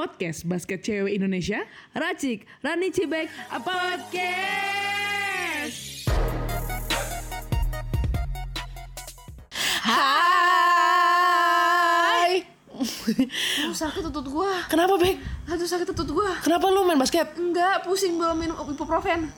Podcast 0.00 0.48
Basket 0.48 0.80
Cewek 0.80 1.12
Indonesia 1.12 1.60
Racik, 1.92 2.48
Rani 2.64 2.88
Cibek, 2.88 3.28
Podcast 3.60 4.48
Hai. 11.10 12.32
Aduh, 12.80 13.76
sakit 13.76 14.00
tutut 14.08 14.24
gua. 14.30 14.64
Kenapa, 14.68 14.96
Bek? 14.96 15.20
Aduh 15.44 15.68
sakit 15.68 15.84
tutut 15.92 16.08
gua. 16.12 16.32
Kenapa 16.40 16.72
lu 16.72 16.80
main 16.82 16.96
basket? 16.96 17.36
Enggak, 17.36 17.84
pusing 17.84 18.16
belum 18.16 18.36
minum 18.38 18.56
ibuprofen. 18.56 19.28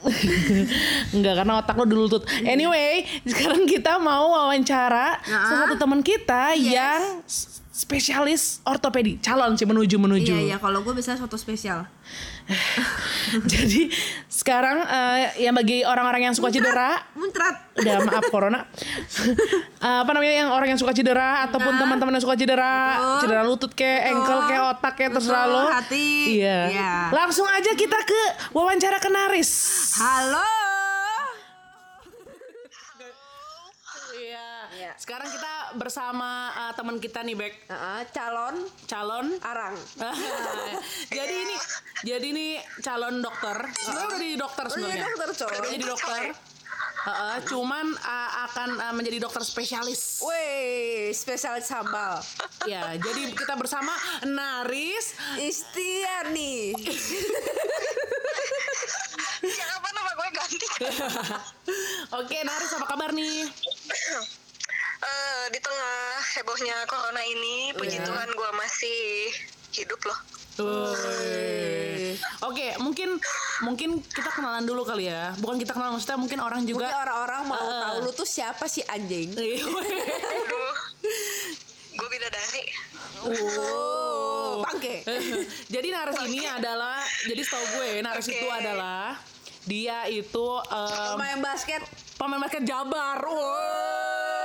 Enggak, 1.15 1.33
karena 1.41 1.59
otak 1.59 1.75
lu 1.75 1.85
dulu 1.85 2.05
tut. 2.07 2.23
Anyway, 2.45 3.03
sekarang 3.27 3.67
kita 3.67 3.99
mau 3.99 4.31
wawancara 4.31 5.19
Nah. 5.19 5.43
salah 5.43 5.59
satu 5.67 5.75
teman 5.75 5.99
kita 5.99 6.55
yang 6.55 7.19
s- 7.27 7.62
spesialis 7.73 8.61
ortopedi, 8.61 9.17
calon 9.17 9.57
sih 9.57 9.65
menuju 9.65 9.97
menuju. 9.97 10.29
Iya, 10.29 10.41
iya, 10.45 10.57
kalau 10.61 10.85
gua 10.85 10.93
bisa 10.93 11.17
foto 11.17 11.41
spesial. 11.41 11.89
Jadi 13.51 13.89
sekarang 14.29 14.85
eh, 14.85 15.41
yang 15.41 15.57
bagi 15.57 15.81
orang-orang 15.81 16.29
yang 16.29 16.35
suka 16.37 16.53
cedera, 16.53 17.01
Muntrat. 17.17 17.73
udah 17.81 17.97
maaf 18.05 18.29
corona. 18.29 18.61
Eh, 19.83 19.99
apa 19.99 20.15
namanya 20.15 20.47
yang 20.47 20.49
orang 20.55 20.71
yang 20.71 20.79
suka 20.79 20.95
cedera 20.95 21.43
ataupun 21.43 21.75
teman-teman 21.75 22.15
yang 22.15 22.23
suka 22.23 22.39
cedera, 22.39 22.95
Betul. 22.95 23.19
cedera 23.27 23.41
lutut 23.43 23.71
kayak 23.75 23.99
Betul. 23.99 24.15
ankle 24.15 24.39
kayak 24.47 24.63
otak 24.71 24.93
Betul, 24.95 25.11
terserah 25.19 25.43
lo. 25.51 25.63
hati. 25.67 26.39
Iya. 26.39 26.59
Iya. 26.71 26.93
Langsung 27.11 27.43
aja 27.43 27.75
kita 27.75 27.99
ke 27.99 28.21
wawancara 28.55 29.03
kenaris. 29.03 29.51
Halo. 29.99 30.47
Iya. 34.15 34.47
Iya. 34.71 34.92
Sekarang 35.03 35.27
kita 35.27 35.75
bersama 35.75 36.47
uh, 36.55 36.71
teman 36.79 36.95
kita 36.95 37.27
nih 37.27 37.35
Bek, 37.35 37.67
Heeh, 37.67 38.07
calon 38.15 38.55
calon. 38.87 39.35
arang. 39.43 39.75
jadi 41.19 41.35
ini 41.43 41.55
jadi 42.07 42.27
ini 42.31 42.47
calon 42.79 43.19
dokter. 43.19 43.67
Sebenarnya 43.83 44.07
udah 44.07 44.19
di 44.23 44.31
dokter 44.39 44.65
sebenarnya. 44.71 45.03
dokter, 45.03 45.29
coy. 45.35 45.55
Udah 45.59 45.71
jadi 45.75 45.85
dokter. 45.91 46.23
Heeh, 47.03 47.35
cuman 47.51 47.85
uh, 47.99 48.31
akan 48.47 48.69
uh, 48.79 48.93
menjadi 48.95 49.27
dokter 49.27 49.43
spesialis. 49.43 50.23
Wih, 50.23 51.11
spesialis 51.11 51.67
sambal. 51.67 52.23
Ya, 52.63 52.95
jadi 52.95 53.35
kita 53.35 53.59
bersama 53.59 53.91
Naris. 54.23 55.19
Istiani. 55.35 56.55
Ya 59.43 59.67
apa 59.75 59.89
nama 59.91 60.11
gue 60.15 60.29
ganti? 60.31 60.67
Oke, 62.23 62.47
Naris 62.47 62.71
apa 62.79 62.87
kabar 62.87 63.11
nih? 63.11 63.43
Eh, 65.03 65.45
di 65.49 65.59
tengah 65.59 65.99
hebohnya 66.33 66.75
corona 66.85 67.19
ini, 67.21 67.55
puji 67.73 67.97
Iya. 67.97 68.05
Tuhan 68.05 68.29
gue 68.29 68.49
masih 68.53 69.01
hidup 69.73 69.99
loh. 70.01 70.19
Oke, 72.43 72.77
mungkin 72.77 73.17
mungkin 73.61 73.89
kita 74.01 74.29
kenalan 74.29 74.63
dulu 74.63 74.83
kali 74.83 75.07
ya. 75.07 75.33
Bukan 75.35 75.57
kita 75.57 75.73
kenalan 75.73 75.97
maksudnya 75.97 76.15
mungkin 76.15 76.39
orang 76.39 76.61
juga 76.63 76.85
Mungkin 76.85 77.01
orang-orang 77.01 77.41
mau 77.43 77.57
Eh. 77.57 77.81
tahu 77.81 77.97
lu 78.01 78.11
tuh 78.13 78.27
siapa 78.27 78.63
sih 78.65 78.85
anjing? 78.85 79.33
Aduh, 79.35 80.75
gue 81.93 82.07
bidadari. 82.07 82.63
Oh, 83.23 84.61
bangke. 84.61 85.01
jadi 85.73 85.87
Naris 85.89 86.19
ini 86.23 86.43
adalah 86.43 86.99
jadi 87.23 87.41
setahu 87.41 87.65
gue 87.73 87.89
Naris 87.99 88.23
Oke. 88.23 88.35
itu 88.35 88.47
adalah 88.47 89.17
dia 89.63 90.05
itu 90.05 90.45
em, 90.61 91.15
Main 91.15 91.39
basket. 91.39 91.81
pemain 92.13 92.37
basket 92.37 92.63
Jabar. 92.63 93.19
Woi. 93.19 94.42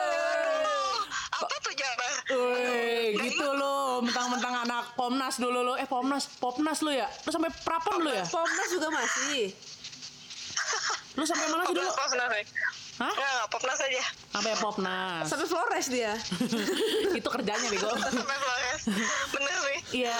Woi, 2.28 3.16
gitu 3.16 3.46
lo, 3.56 4.04
mentang-mentang 4.04 4.68
anak 4.68 4.92
Pomnas 4.92 5.40
dulu 5.40 5.64
lo. 5.64 5.74
Eh 5.80 5.88
Pomnas, 5.88 6.28
Popnas 6.36 6.84
lo 6.84 6.92
ya? 6.92 7.08
Lu 7.24 7.30
sampai 7.32 7.48
Prapon 7.64 8.04
dulu 8.04 8.12
ya? 8.12 8.24
Pomnas 8.28 8.68
juga 8.68 8.88
masih. 8.92 9.56
Lu 11.16 11.24
sampai 11.24 11.46
mana 11.48 11.64
sih 11.64 11.74
dulu? 11.74 11.88
Popnas. 11.88 12.30
Hah? 12.98 13.12
Nggak, 13.14 13.30
nggak, 13.32 13.46
Popnas 13.48 13.78
aja. 13.80 14.02
Sampai 14.28 14.52
Popnas. 14.61 15.24
Sampai 15.24 15.46
Flores 15.48 15.86
dia. 15.88 16.12
itu 17.18 17.28
kerjanya 17.33 17.67
bego. 17.72 17.90
Sampai 17.96 18.36
Flores. 18.36 18.80
Bener 19.33 19.56
sih. 19.64 19.78
Iya. 20.05 20.17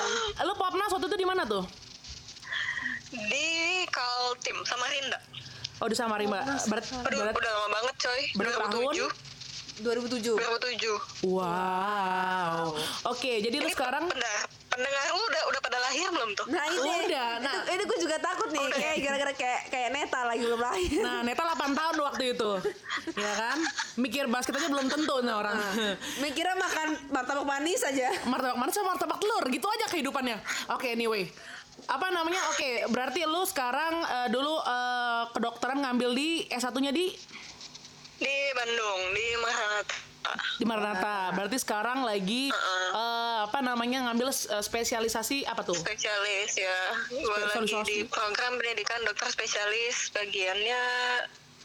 Lu 0.48 0.54
Popnas 0.56 0.88
waktu 0.88 1.06
itu 1.12 1.16
di 1.20 1.26
mana 1.28 1.44
tuh? 1.44 1.64
Di 3.12 3.84
Kaltim 3.92 4.56
sama 4.64 4.88
Rinda. 4.88 5.18
Oh 5.78 5.86
di 5.86 5.94
Samarinda. 5.94 6.42
Berat, 6.66 6.91
Aduh, 6.91 7.18
berat. 7.22 7.34
udah 7.38 7.52
lama 7.54 7.68
banget 7.70 7.94
coy. 8.02 8.22
Berapa 8.34 8.66
tahun? 8.66 8.94
2007. 9.81 10.34
2007. 10.34 11.27
Wow. 11.31 12.75
Oke, 13.15 13.39
jadi 13.39 13.56
lu 13.62 13.71
Ini 13.71 13.75
sekarang 13.75 14.11
pendengar, 14.11 14.44
pendengar 14.66 15.03
lu 15.15 15.22
udah 15.22 15.43
udah 15.55 15.61
pada 15.62 15.78
lahir 15.78 16.09
belum 16.11 16.31
tuh? 16.34 16.47
Nah 16.50 16.65
ini, 16.66 16.93
Udah, 17.09 17.31
nah. 17.39 17.55
itu, 17.62 17.71
ini 17.78 17.83
gue 17.87 17.99
juga 18.03 18.16
takut 18.19 18.49
nih, 18.50 18.66
kayak 18.75 18.97
gara-gara 19.03 19.33
kayak 19.34 19.61
kayak 19.71 19.89
Neta 19.94 20.21
lagi 20.27 20.43
belum 20.44 20.61
lahir. 20.61 21.00
Nah, 21.03 21.19
Neta 21.22 21.43
8 21.47 21.78
tahun 21.78 21.97
waktu 22.03 22.25
itu. 22.34 22.50
Ya 23.15 23.33
kan? 23.39 23.59
Mikir 23.99 24.25
basket 24.27 24.55
aja 24.59 24.69
belum 24.71 24.87
tentu 24.91 25.16
nih 25.22 25.34
orang. 25.34 25.56
Mikirnya 26.22 26.56
makan 26.59 26.89
martabak 27.15 27.47
manis 27.47 27.81
aja. 27.87 28.09
martabak 28.27 28.56
manis 28.59 28.75
sama 28.75 28.95
martabak 28.95 29.19
telur, 29.22 29.45
gitu 29.50 29.66
aja 29.66 29.87
kehidupannya. 29.91 30.37
Oke, 30.75 30.93
anyway. 30.95 31.31
Apa 31.87 32.10
namanya? 32.10 32.43
Oke, 32.50 32.84
berarti 32.91 33.22
lu 33.22 33.47
sekarang 33.47 34.03
eh, 34.03 34.28
dulu 34.34 34.59
eh, 34.60 35.22
kedokteran 35.31 35.78
ngambil 35.78 36.10
di 36.12 36.43
S1-nya 36.50 36.91
di 36.91 37.15
Di 38.18 38.34
Bandung, 38.52 39.00
di 39.10 39.26
Maranatha. 39.38 39.96
di 40.58 40.64
Maranatha. 40.64 41.18
Berarti 41.32 41.56
sekarang 41.56 42.02
lagi 42.02 42.50
eh, 42.50 43.38
apa 43.40 43.58
namanya 43.60 44.04
ngambil 44.04 44.28
eh, 44.28 44.60
spesialisasi 44.60 45.46
apa 45.46 45.62
tuh? 45.62 45.72
spesialis 45.74 46.52
ya 46.52 46.78
gue 47.08 47.36
lagi 47.46 47.74
di 47.86 47.98
program 48.04 48.58
pendidikan 48.58 49.00
dokter 49.02 49.30
spesialis 49.30 50.10
bagiannya 50.10 50.82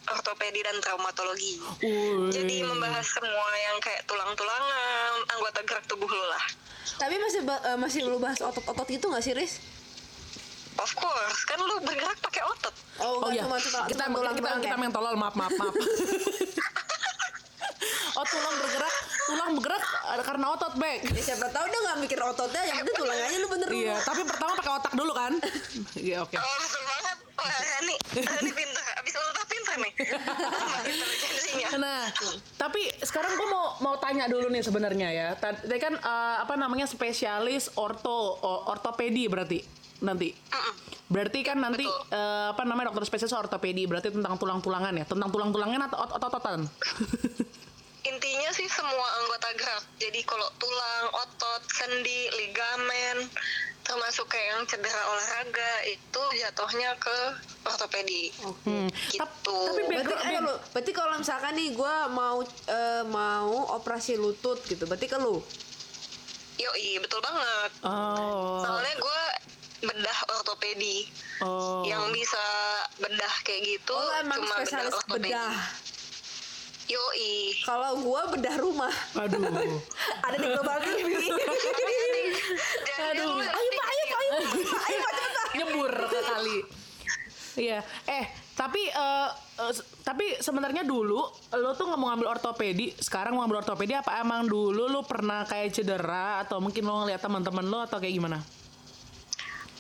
ortopedi 0.06 0.60
dan 0.60 0.78
traumatologi 0.80 1.60
Wih. 1.82 2.28
jadi 2.30 2.56
membahas 2.62 3.04
semua 3.04 3.48
yang 3.58 3.78
kayak 3.80 4.04
tulang-tulangan 4.04 5.12
anggota 5.30 5.60
gerak 5.64 5.86
tubuh 5.86 6.08
lo 6.08 6.26
lah 6.30 6.46
Tapi 6.94 7.16
masih 7.18 7.42
ba- 7.42 7.64
eh, 7.66 7.78
masih 7.78 8.06
lu 8.06 8.20
bahas 8.20 8.38
otot-otot 8.38 8.86
gitu 8.86 9.08
gak 9.10 9.24
sih, 9.24 9.34
Riz? 9.34 9.60
of 10.76 10.92
course 10.94 11.40
kan 11.44 11.58
lu 11.58 11.80
bergerak 11.82 12.16
pakai 12.22 12.44
otot 12.46 12.76
Oh, 12.96 13.26
Oh 13.26 13.26
enggak 13.26 13.34
iya, 13.34 13.42
cuma 13.42 13.58
cuma 13.58 13.80
kita 13.90 14.06
cuma 14.06 14.14
tulang 14.14 14.36
kita 14.36 14.46
doang 14.46 14.62
kita 14.62 14.76
ya? 14.78 15.16
maaf 15.18 15.34
maaf 15.34 15.54
maaf. 15.58 15.74
oh 18.14 18.26
tulang 18.26 18.56
bergerak, 18.56 18.96
tulang 19.24 19.50
bergerak 19.54 19.84
ada 20.06 20.24
karena 20.24 20.46
otot 20.50 20.74
back. 20.76 21.00
Ya, 21.04 21.22
siapa 21.24 21.48
tahu 21.48 21.66
dia 21.66 21.80
nggak 21.82 21.98
mikir 22.00 22.20
ototnya, 22.20 22.62
yang 22.64 22.78
penting 22.80 22.96
tulang 22.96 23.18
aja 23.18 23.36
lu 23.36 23.48
bener 23.50 23.68
Iya, 23.68 23.96
tapi 24.00 24.22
pertama 24.24 24.52
pakai 24.56 24.74
otak 24.76 24.94
dulu 24.94 25.12
kan. 25.12 25.34
Iya 25.96 26.18
oke. 26.22 26.36
oh 26.36 26.56
betul 26.60 26.82
banget 26.84 27.18
wah 27.34 27.50
Rani 27.50 27.96
Rani 28.16 28.52
pintar 28.52 28.86
abis 28.96 29.14
ultah 29.16 29.46
pintar 29.46 29.76
nih 29.78 29.92
Nah, 31.74 32.06
tapi 32.56 32.82
sekarang 33.00 33.34
gue 33.34 33.48
mau 33.48 33.78
mau 33.80 33.96
tanya 33.98 34.26
dulu 34.26 34.46
nih 34.48 34.62
sebenarnya 34.62 35.10
ya. 35.10 35.28
Tadi 35.34 35.74
kan 35.78 35.94
eh, 35.94 36.36
apa 36.40 36.54
namanya 36.54 36.86
spesialis 36.86 37.74
orto 37.76 38.38
ortopedi 38.68 39.26
berarti 39.26 39.60
nanti. 40.00 40.30
Berarti 41.04 41.40
kan 41.42 41.58
nanti 41.58 41.82
Betul. 41.82 42.10
eh, 42.12 42.48
apa 42.50 42.62
namanya 42.64 42.90
dokter 42.90 43.06
spesialis 43.08 43.34
ortopedi 43.36 43.86
berarti 43.86 44.10
tentang 44.10 44.34
tulang-tulangan 44.36 44.94
ya, 44.94 45.06
tentang 45.06 45.30
tulang-tulangan 45.30 45.82
atau 45.84 45.98
ot- 46.00 46.14
otot-ototan. 46.14 46.62
intinya 48.04 48.50
sih 48.52 48.68
semua 48.68 48.92
anggota 49.18 49.48
gerak 49.54 49.84
jadi 49.96 50.20
kalau 50.22 50.48
tulang 50.54 51.06
otot 51.14 51.62
sendi 51.70 52.20
ligamen 52.34 53.28
termasuk 53.82 54.28
kayak 54.28 54.48
yang 54.50 54.64
cedera 54.66 55.02
olahraga 55.06 55.72
itu 55.86 56.22
jatuhnya 56.38 56.96
ke 56.98 57.18
ortopedi 57.64 58.32
Hmm. 58.64 58.88
gitu 59.10 59.20
Tap- 59.20 59.44
tapi 59.44 59.82
Berarti, 59.86 60.14
eh, 60.26 60.40
lu, 60.40 60.56
berarti 60.70 60.92
kalau 60.92 61.16
misalkan 61.18 61.54
nih 61.54 61.72
gue 61.72 61.96
mau 62.10 62.40
eh, 62.46 63.04
mau 63.06 63.52
operasi 63.74 64.16
lutut 64.16 64.60
gitu, 64.64 64.84
berarti 64.84 65.06
ke 65.06 65.18
lu. 65.18 65.44
yoi 66.56 66.96
betul 66.98 67.20
banget 67.20 67.72
Oh. 67.82 68.62
soalnya 68.62 68.94
gue 68.96 69.22
bedah 69.84 70.20
ortopedi 70.32 71.10
Oh. 71.40 71.84
yang 71.84 72.08
bisa 72.10 72.40
bedah 72.96 73.34
kayak 73.42 73.68
gitu 73.70 73.92
Oh, 73.92 74.16
emang 74.16 74.40
cuma 74.40 74.56
spesialis 74.58 74.94
ortopedi. 74.94 75.28
bedah. 75.28 75.56
Yoi 76.86 77.56
Kalau 77.62 77.96
gue 77.98 78.22
bedah 78.32 78.56
rumah. 78.58 78.92
Aduh. 79.16 79.40
Ada 80.26 80.36
di 80.36 80.48
Global 80.48 80.78
TV. 80.80 81.08
Jadi 81.16 81.96
Aduh. 83.14 83.40
Ayo 83.58 83.70
Pak, 83.72 83.86
ayo 83.86 84.04
Pak, 84.04 84.20
ayo 84.20 84.32
Pak, 84.34 84.52
ayo 84.84 84.98
Pak, 85.00 85.12
cepat 85.14 85.34
Pak. 85.34 85.48
nyebur 85.54 85.92
kali. 86.04 86.58
Iya. 87.56 87.80
Eh, 88.06 88.26
tapi 88.54 88.82
eh, 88.84 89.30
eh, 89.60 89.72
s- 89.72 89.86
tapi 90.02 90.36
sebenarnya 90.38 90.82
dulu 90.82 91.22
lo 91.54 91.70
tuh 91.74 91.86
nggak 91.86 91.98
mau 91.98 92.10
ngambil 92.10 92.34
ortopedi, 92.34 92.92
sekarang 92.96 93.34
mau 93.34 93.46
ngambil 93.46 93.62
ortopedi 93.62 93.94
apa 93.94 94.20
emang 94.20 94.44
dulu 94.44 94.86
lo 94.86 95.02
pernah 95.04 95.44
kayak 95.44 95.72
cedera 95.72 96.42
atau 96.42 96.58
mungkin 96.58 96.82
lo 96.82 97.02
ngeliat 97.02 97.20
teman-teman 97.20 97.64
lo 97.64 97.80
atau 97.80 97.98
kayak 97.98 98.14
gimana? 98.14 98.42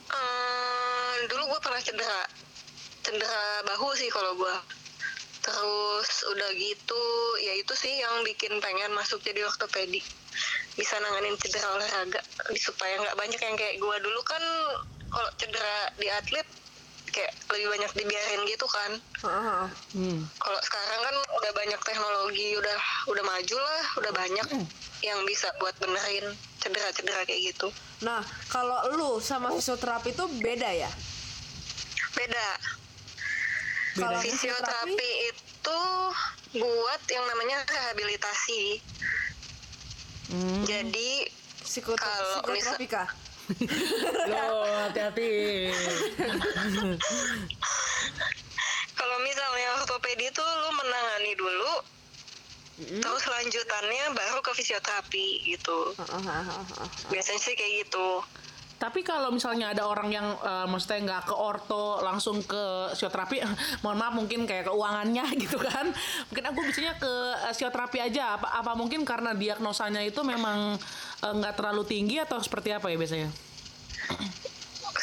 Eh, 0.07 1.13
dulu 1.27 1.43
gue 1.47 1.59
pernah 1.59 1.81
cedera 1.81 2.21
cedera 3.01 3.35
bahu 3.65 3.89
sih 3.93 4.07
kalau 4.07 4.37
gue 4.37 4.53
terus 5.43 6.09
udah 6.31 6.49
gitu 6.55 7.03
ya 7.43 7.53
itu 7.59 7.73
sih 7.75 7.99
yang 7.99 8.23
bikin 8.23 8.63
pengen 8.63 8.95
masuk 8.95 9.19
jadi 9.19 9.43
ortopedi 9.43 9.99
bisa 10.73 10.95
nanganin 11.03 11.35
cedera 11.37 11.67
olahraga 11.75 12.23
supaya 12.55 12.95
nggak 12.97 13.17
banyak 13.19 13.41
yang 13.43 13.55
kayak 13.59 13.75
gua 13.77 13.99
dulu 13.99 14.23
kan 14.23 14.41
kalau 15.11 15.29
cedera 15.37 15.91
di 15.99 16.07
atlet 16.09 16.47
kayak 17.13 17.29
lebih 17.53 17.69
banyak 17.69 17.91
dibiarin 17.93 18.41
gitu 18.49 18.65
kan 18.65 18.91
Heeh. 19.21 19.65
Hmm. 19.93 20.19
kalau 20.41 20.59
sekarang 20.65 21.01
kan 21.05 21.15
udah 21.37 21.51
banyak 21.53 21.81
teknologi 21.85 22.49
udah 22.57 22.79
udah 23.13 23.23
maju 23.27 23.57
lah 23.61 23.83
udah 24.01 24.11
banyak 24.15 24.47
yang 25.05 25.19
bisa 25.27 25.51
buat 25.59 25.75
benerin 25.77 26.33
cedera-cedera 26.63 27.27
kayak 27.27 27.53
gitu 27.53 27.69
Nah, 28.03 28.19
kalau 28.51 28.83
lu 28.99 29.11
sama 29.23 29.47
fisioterapi 29.55 30.11
itu 30.11 30.25
beda 30.43 30.69
ya? 30.75 30.91
beda 32.13 32.47
Kalau 33.93 34.19
fisioterapi 34.19 35.09
itu 35.23 35.79
buat 36.55 37.01
yang 37.07 37.25
namanya 37.27 37.57
rehabilitasi 37.63 38.81
Hmm. 40.23 40.63
jadi 40.65 41.29
Kalau 41.93 42.41
psikotropika. 42.41 43.03
Loh, 44.25 44.65
hati-hati. 44.81 45.29
kalau 48.95 49.17
misalnya 49.19 49.67
ortopedi 49.77 50.31
tuh 50.31 50.47
lu 50.47 50.69
menangani 50.73 51.35
dulu 51.35 51.73
terus 52.97 53.23
lanjutannya 53.23 54.05
baru 54.11 54.39
ke 54.41 54.51
fisioterapi 54.55 55.27
gitu 55.45 55.93
Heeh, 55.93 56.21
heeh, 56.23 56.43
heeh, 56.43 56.65
heeh. 56.71 56.89
biasanya 57.11 57.41
sih 57.41 57.53
kayak 57.53 57.85
gitu 57.85 58.23
Tapi 58.83 58.99
kalau 59.07 59.31
misalnya 59.31 59.71
ada 59.71 59.87
orang 59.87 60.11
yang 60.11 60.27
eh, 60.43 60.67
maksudnya 60.67 60.99
nggak 61.07 61.31
ke 61.31 61.35
orto 61.39 62.03
langsung 62.03 62.43
ke 62.43 62.91
fisioterapi, 62.91 63.39
mohon 63.87 63.95
maaf 63.95 64.11
mungkin 64.11 64.43
kayak 64.43 64.67
keuangannya 64.67 65.23
gitu 65.47 65.55
kan. 65.55 65.87
Mungkin 66.27 66.45
aku 66.51 66.59
bisanya 66.67 66.99
ke 66.99 67.13
eh, 67.47 67.53
fisioterapi 67.55 68.03
aja. 68.03 68.35
Apa 68.35 68.59
apa 68.59 68.75
mungkin 68.75 69.07
karena 69.07 69.31
diagnosanya 69.31 70.03
itu 70.03 70.19
memang 70.27 70.75
eh, 71.23 71.33
nggak 71.33 71.55
terlalu 71.55 71.87
tinggi 71.87 72.19
atau 72.19 72.43
seperti 72.43 72.75
apa 72.75 72.91
ya 72.91 72.99
biasanya? 72.99 73.31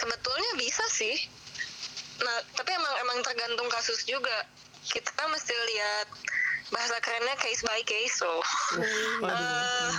sebetulnya 0.01 0.53
bisa 0.57 0.85
sih 0.89 1.17
nah 2.21 2.37
tapi 2.53 2.71
emang 2.77 2.95
emang 3.01 3.19
tergantung 3.25 3.69
kasus 3.73 4.05
juga 4.05 4.45
kita 4.93 5.25
mesti 5.33 5.55
lihat 5.57 6.09
bahasa 6.69 6.97
kerennya 7.01 7.37
case 7.41 7.65
by 7.65 7.81
case 7.85 8.21
loh 8.21 8.45
Eh, 9.21 9.91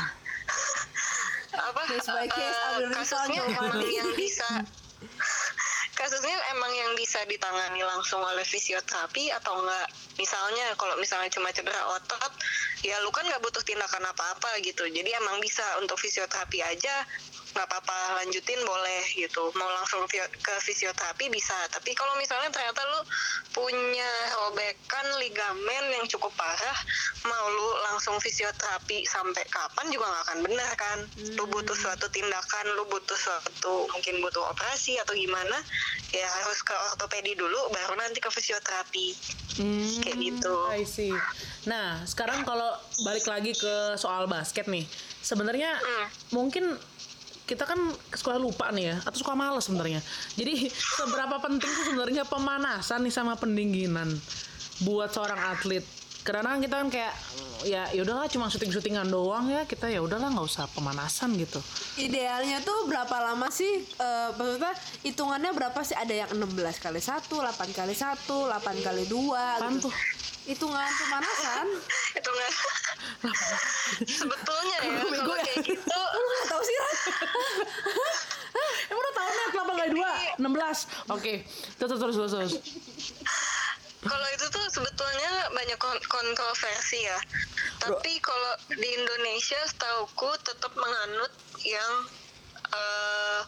apa? 1.56 1.82
Case 1.88 2.10
by 2.12 2.28
case, 2.28 2.56
eh, 2.56 2.68
ambil 2.76 2.90
kasusnya 2.96 3.42
risau, 3.44 3.60
emang 3.60 3.84
yang 3.92 4.12
bisa. 4.16 4.50
Kasusnya 6.00 6.34
emang 6.56 6.72
yang 6.74 6.92
bisa 6.98 7.22
ditangani 7.30 7.84
langsung 7.86 8.24
oleh 8.26 8.42
fisioterapi 8.42 9.30
atau 9.38 9.60
enggak? 9.62 9.88
Misalnya 10.18 10.74
kalau 10.80 10.98
misalnya 10.98 11.30
cuma 11.30 11.54
cedera 11.54 11.78
otot 11.94 12.32
ya 12.82 12.98
lu 13.06 13.14
kan 13.14 13.22
nggak 13.22 13.44
butuh 13.44 13.62
tindakan 13.62 14.10
apa-apa 14.10 14.58
gitu. 14.66 14.88
Jadi 14.90 15.12
emang 15.14 15.38
bisa 15.44 15.62
untuk 15.78 16.02
fisioterapi 16.02 16.64
aja 16.66 17.06
nggak 17.52 17.68
apa-apa 17.68 18.24
lanjutin 18.24 18.60
boleh 18.64 19.04
gitu. 19.14 19.52
Mau 19.56 19.70
langsung 19.82 20.04
ke 20.08 20.54
fisioterapi 20.64 21.28
bisa 21.32 21.56
tapi 21.72 21.92
kalau 21.96 22.16
misalnya 22.16 22.48
ternyata 22.52 22.82
lu 22.88 23.02
punya 23.52 24.12
robekan 24.40 25.06
ligamen 25.20 25.84
yang 26.00 26.06
cukup 26.08 26.32
parah 26.40 26.78
mau 27.28 27.46
lu 27.52 27.70
langsung 27.92 28.18
fisioterapi 28.24 29.04
sampai 29.04 29.44
kapan 29.52 29.88
juga 29.92 30.08
nggak 30.08 30.24
akan 30.28 30.40
benar 30.48 30.72
kan? 30.80 31.00
Lu 31.36 31.46
butuh 31.48 31.76
suatu 31.76 32.08
tindakan 32.10 32.66
lu 32.80 32.88
butuh 32.88 33.18
suatu 33.20 33.88
mungkin 33.92 34.24
butuh 34.24 34.48
operasi 34.52 34.98
atau 35.04 35.14
gimana 35.14 35.60
ya 36.12 36.28
harus 36.42 36.60
ke 36.64 36.76
ortopedi 36.96 37.36
dulu 37.36 37.72
baru 37.72 37.96
nanti 38.00 38.20
ke 38.24 38.30
fisioterapi. 38.32 39.08
Hmm, 39.60 39.92
kayak 40.02 40.18
gitu. 40.20 40.56
I 40.72 40.84
see. 40.88 41.12
Nah, 41.68 42.02
sekarang 42.10 42.42
kalau 42.42 42.74
balik 43.06 43.28
lagi 43.30 43.54
ke 43.54 43.94
soal 44.00 44.26
basket 44.26 44.66
nih, 44.66 44.88
sebenarnya 45.22 45.78
Hmm. 45.78 46.08
mungkin 46.34 46.74
kita 47.52 47.68
kan 47.68 47.80
suka 48.16 48.40
lupa 48.40 48.72
nih 48.72 48.96
ya, 48.96 48.98
atau 49.04 49.20
suka 49.20 49.36
males 49.36 49.68
sebenarnya. 49.68 50.00
Jadi 50.40 50.72
seberapa 50.72 51.36
penting 51.44 51.68
sih 51.68 51.84
sebenarnya 51.92 52.24
pemanasan 52.24 53.04
nih 53.04 53.12
sama 53.12 53.36
pendinginan 53.36 54.08
buat 54.88 55.12
seorang 55.12 55.52
atlet? 55.52 55.84
Karena 56.22 56.54
kan 56.54 56.60
kita 56.62 56.76
kan 56.78 56.88
kayak 56.94 57.14
ya 57.66 57.90
ya 57.92 58.02
udahlah 58.06 58.30
cuma 58.30 58.46
syuting-syutingan 58.46 59.10
doang 59.10 59.50
ya 59.50 59.66
kita 59.66 59.90
ya 59.90 60.06
udahlah 60.06 60.30
nggak 60.30 60.48
usah 60.48 60.70
pemanasan 60.70 61.34
gitu. 61.34 61.58
Idealnya 61.98 62.62
tuh 62.62 62.86
berapa 62.86 63.34
lama 63.34 63.50
sih? 63.50 63.84
Eh, 63.84 64.30
maksudnya 64.38 64.72
hitungannya 65.02 65.52
berapa 65.52 65.82
sih? 65.82 65.98
Ada 65.98 66.14
yang 66.26 66.30
16 66.38 66.78
kali 66.78 67.02
1, 67.02 67.26
8 67.26 67.74
kali 67.74 67.94
1, 67.98 68.48
8 68.54 68.86
kali 68.86 69.04
2 69.10 69.34
Apaan 69.34 69.82
gitu. 69.82 69.90
tuh? 69.90 69.94
Hitungan 70.46 70.90
pemanasan. 70.98 71.68
itu 72.20 72.30
nggak 72.30 72.52
sebetulnya 74.02 74.78
ya 74.82 74.92
kalau 74.98 75.38
kayak 75.38 75.62
gitu 75.62 76.02
Lu 76.18 76.26
nggak 76.26 76.46
tahu 76.50 76.62
sih 76.66 76.76
Ran? 76.76 76.98
Emang 78.92 79.02
udah 79.02 79.14
tahu 79.14 79.30
nih 79.30 79.46
8 79.54 79.80
kali 79.80 79.90
2 79.96 80.42
16. 80.42 81.14
Oke. 81.16 81.34
Terus 81.78 81.98
terus 82.02 82.16
terus 82.18 82.32
terus. 82.34 82.54
Kalau 84.02 84.28
itu 84.34 84.46
tuh 84.50 84.66
sebetulnya 84.74 85.32
banyak 85.54 85.78
kon- 85.78 86.06
kontroversi 86.10 87.06
ya. 87.06 87.20
Tapi 87.78 88.18
kalau 88.20 88.52
di 88.74 88.90
Indonesia 88.98 89.62
setauku 89.70 90.32
tetap 90.42 90.74
menganut 90.74 91.32
yang 91.62 91.94
eh, 92.74 93.42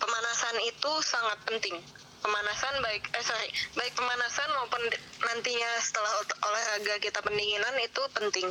pemanasan 0.00 0.56
itu 0.64 0.92
sangat 1.04 1.38
penting. 1.44 1.76
Pemanasan 2.18 2.74
baik 2.82 3.02
eh 3.14 3.24
sorry, 3.24 3.48
baik 3.78 3.94
pemanasan 3.94 4.48
maupun 4.58 4.82
nantinya 5.22 5.70
setelah 5.78 6.10
ol- 6.18 6.38
olahraga 6.50 6.98
kita 6.98 7.22
pendinginan 7.22 7.74
itu 7.78 8.02
penting 8.10 8.50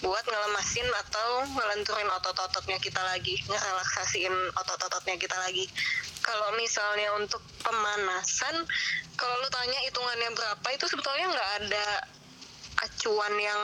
buat 0.00 0.24
ngelemasin 0.24 0.88
atau 1.06 1.44
ngelenturin 1.44 2.08
otot-ototnya 2.08 2.78
kita 2.80 3.02
lagi, 3.04 3.36
ngerelaksasiin 3.44 4.32
otot-ototnya 4.56 5.20
kita 5.20 5.36
lagi. 5.36 5.68
Kalau 6.24 6.54
misalnya 6.56 7.12
untuk 7.20 7.42
pemanasan, 7.60 8.64
kalau 9.18 9.34
lu 9.42 9.48
tanya 9.52 9.78
hitungannya 9.84 10.30
berapa 10.32 10.66
itu 10.72 10.84
sebetulnya 10.88 11.26
nggak 11.34 11.50
ada 11.66 11.86
acuan 12.80 13.34
yang 13.36 13.60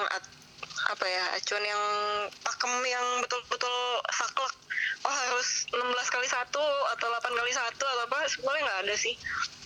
apa 0.87 1.07
ya 1.09 1.25
acuan 1.41 1.65
yang 1.65 1.83
pakem 2.45 2.73
yang 2.85 3.07
betul-betul 3.25 3.77
saklek 4.13 4.55
oh 5.07 5.15
harus 5.15 5.49
16 5.71 6.15
kali 6.15 6.27
satu 6.27 6.65
atau 6.99 7.07
8 7.07 7.39
kali 7.39 7.53
satu 7.55 7.85
atau 7.87 8.05
apa 8.11 8.19
sebenarnya 8.27 8.63
nggak 8.67 8.81
ada 8.87 8.95
sih 8.99 9.15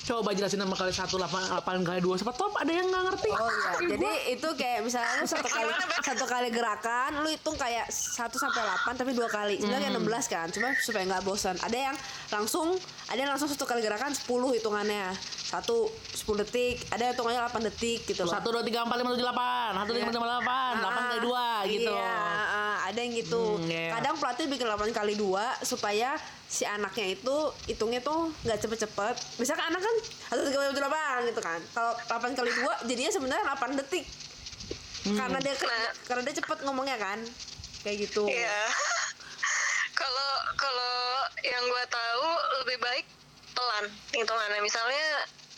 Coba 0.00 0.32
jelasin 0.32 0.58
nama 0.58 0.72
kali 0.72 0.90
1 0.90 1.06
8 1.06 1.60
8 1.60 1.86
kali 1.86 2.00
2 2.02 2.18
siapa 2.18 2.32
top 2.34 2.56
ada 2.56 2.72
yang 2.72 2.88
nggak 2.88 3.04
ngerti. 3.12 3.30
Oh 3.30 3.46
iya, 3.46 3.72
jadi 3.94 4.10
itu 4.32 4.48
kayak 4.58 4.80
misalnya 4.82 5.22
lu 5.22 5.26
satu 5.28 5.46
kali 5.46 5.70
satu 6.02 6.24
kali 6.24 6.48
gerakan, 6.50 7.10
lu 7.20 7.28
hitung 7.30 7.54
kayak 7.54 7.86
1 7.92 8.16
sampai 8.16 8.60
8 8.90 8.96
tapi 8.96 9.12
dua 9.12 9.28
kali. 9.28 9.60
Sebenarnya 9.60 9.92
16 9.94 10.32
kan, 10.32 10.46
cuma 10.50 10.72
supaya 10.80 11.04
nggak 11.04 11.22
bosan. 11.22 11.54
Ada 11.60 11.92
yang 11.92 11.96
langsung 12.32 12.80
ada 13.12 13.18
yang 13.22 13.30
langsung 13.30 13.52
satu 13.52 13.68
kali 13.68 13.84
gerakan 13.84 14.10
10 14.10 14.24
hitungannya. 14.58 15.14
Satu 15.50 15.90
10 16.14 16.46
detik, 16.46 16.78
ada 16.94 17.10
hitungannya 17.10 17.42
8 17.42 17.66
detik 17.66 18.06
gitu 18.06 18.22
loh. 18.22 18.30
1 18.30 18.38
2 18.38 18.62
3 18.62 18.86
4 18.86 19.02
5 19.02 19.18
7 19.18 19.26
8. 19.34 19.82
1 19.82 19.90
2 19.90 19.98
3 19.98 20.06
4 20.06 20.14
5 20.14 20.46
8. 20.46 20.78
8 20.78 21.10
kali 21.10 21.20
2 21.26 21.74
gitu. 21.74 21.90
Iya, 21.90 22.22
ah, 22.46 22.76
ada 22.86 22.98
yang 23.02 23.12
gitu. 23.18 23.42
Hmm, 23.58 23.66
iya. 23.66 23.90
Kadang 23.98 24.14
pelatih 24.22 24.46
bikin 24.46 24.66
8 24.70 24.94
kali 24.94 25.18
2 25.18 25.66
supaya 25.66 26.14
si 26.46 26.62
anaknya 26.62 27.18
itu 27.18 27.34
hitungnya 27.66 27.98
tuh 27.98 28.30
nggak 28.46 28.62
cepet-cepet. 28.62 29.14
Misalkan 29.42 29.74
anak 29.74 29.82
kan 29.82 29.96
1 30.38 30.54
3 30.54 30.70
4 30.70 31.26
8 31.26 31.30
gitu 31.34 31.40
kan. 31.42 31.60
Kalau 31.74 31.92
8 31.98 32.38
kali 32.38 32.50
2 32.54 32.86
jadinya 32.86 33.10
sebenarnya 33.10 33.44
8 33.50 33.74
detik. 33.74 34.06
Hmm. 35.02 35.18
Karena 35.18 35.38
dia 35.42 35.54
Nah. 35.58 35.90
karena 36.06 36.22
dia 36.30 36.34
cepet 36.38 36.58
ngomongnya 36.62 36.94
kan. 36.94 37.18
Kayak 37.82 38.06
gitu. 38.06 38.22
Iya. 38.30 38.70
Kalau 40.00 40.32
kalau 40.56 40.96
yang 41.44 41.60
gua 41.68 41.84
tahu 41.84 42.24
lebih 42.64 42.78
baik 42.80 43.04
pelan 43.52 43.84
hitungannya. 44.14 44.60
Misalnya 44.64 45.06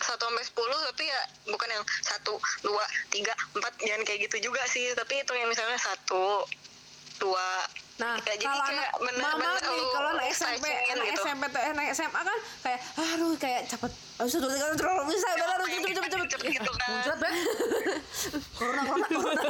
1 0.03 0.19
sampai 0.19 0.45
10 0.45 0.89
tapi 0.93 1.05
ya 1.07 1.21
bukan 1.47 1.69
yang 1.71 1.85
1 1.87 2.27
2 2.27 2.75
3 2.75 3.61
4 3.63 3.87
jangan 3.87 4.03
kayak 4.03 4.21
gitu 4.27 4.37
juga 4.51 4.63
sih, 4.67 4.91
tapi 4.99 5.23
itu 5.23 5.33
yang 5.37 5.49
misalnya 5.49 5.79
1 5.79 6.11
2 6.11 7.83
Nah, 8.01 8.19
ya, 8.25 8.35
jadi 8.35 8.45
kalau 8.51 8.65
kayak 8.67 8.73
anak 8.73 8.91
bener-bener 8.99 9.37
mama 9.37 9.63
nih, 9.63 9.79
lu 9.79 9.85
kalau 9.95 10.11
anak 10.17 10.27
SMP, 10.35 10.65
anak 10.91 11.07
gitu. 11.07 11.23
SMP 11.23 11.43
tuh 11.55 11.63
anak 11.63 11.87
SMA 11.95 12.21
kan 12.25 12.39
kayak 12.65 12.81
aduh 12.99 13.33
kayak 13.39 13.61
cepet. 13.71 13.93
Harus 14.19 14.33
dulu 14.33 14.49
tiga 14.51 14.67
terlalu 14.75 15.03
bisa 15.13 15.29
udah 15.31 15.49
harus 15.55 15.67
cepet 15.71 15.93
cepet 15.93 16.11
cepet. 16.11 16.29
Cepet 16.33 16.51
gitu 16.57 16.71
kan. 16.73 16.89
Muncrat 16.89 17.19
ya. 17.23 17.31
Corona 18.59 18.83
corona 18.83 19.07
corona. 19.07 19.43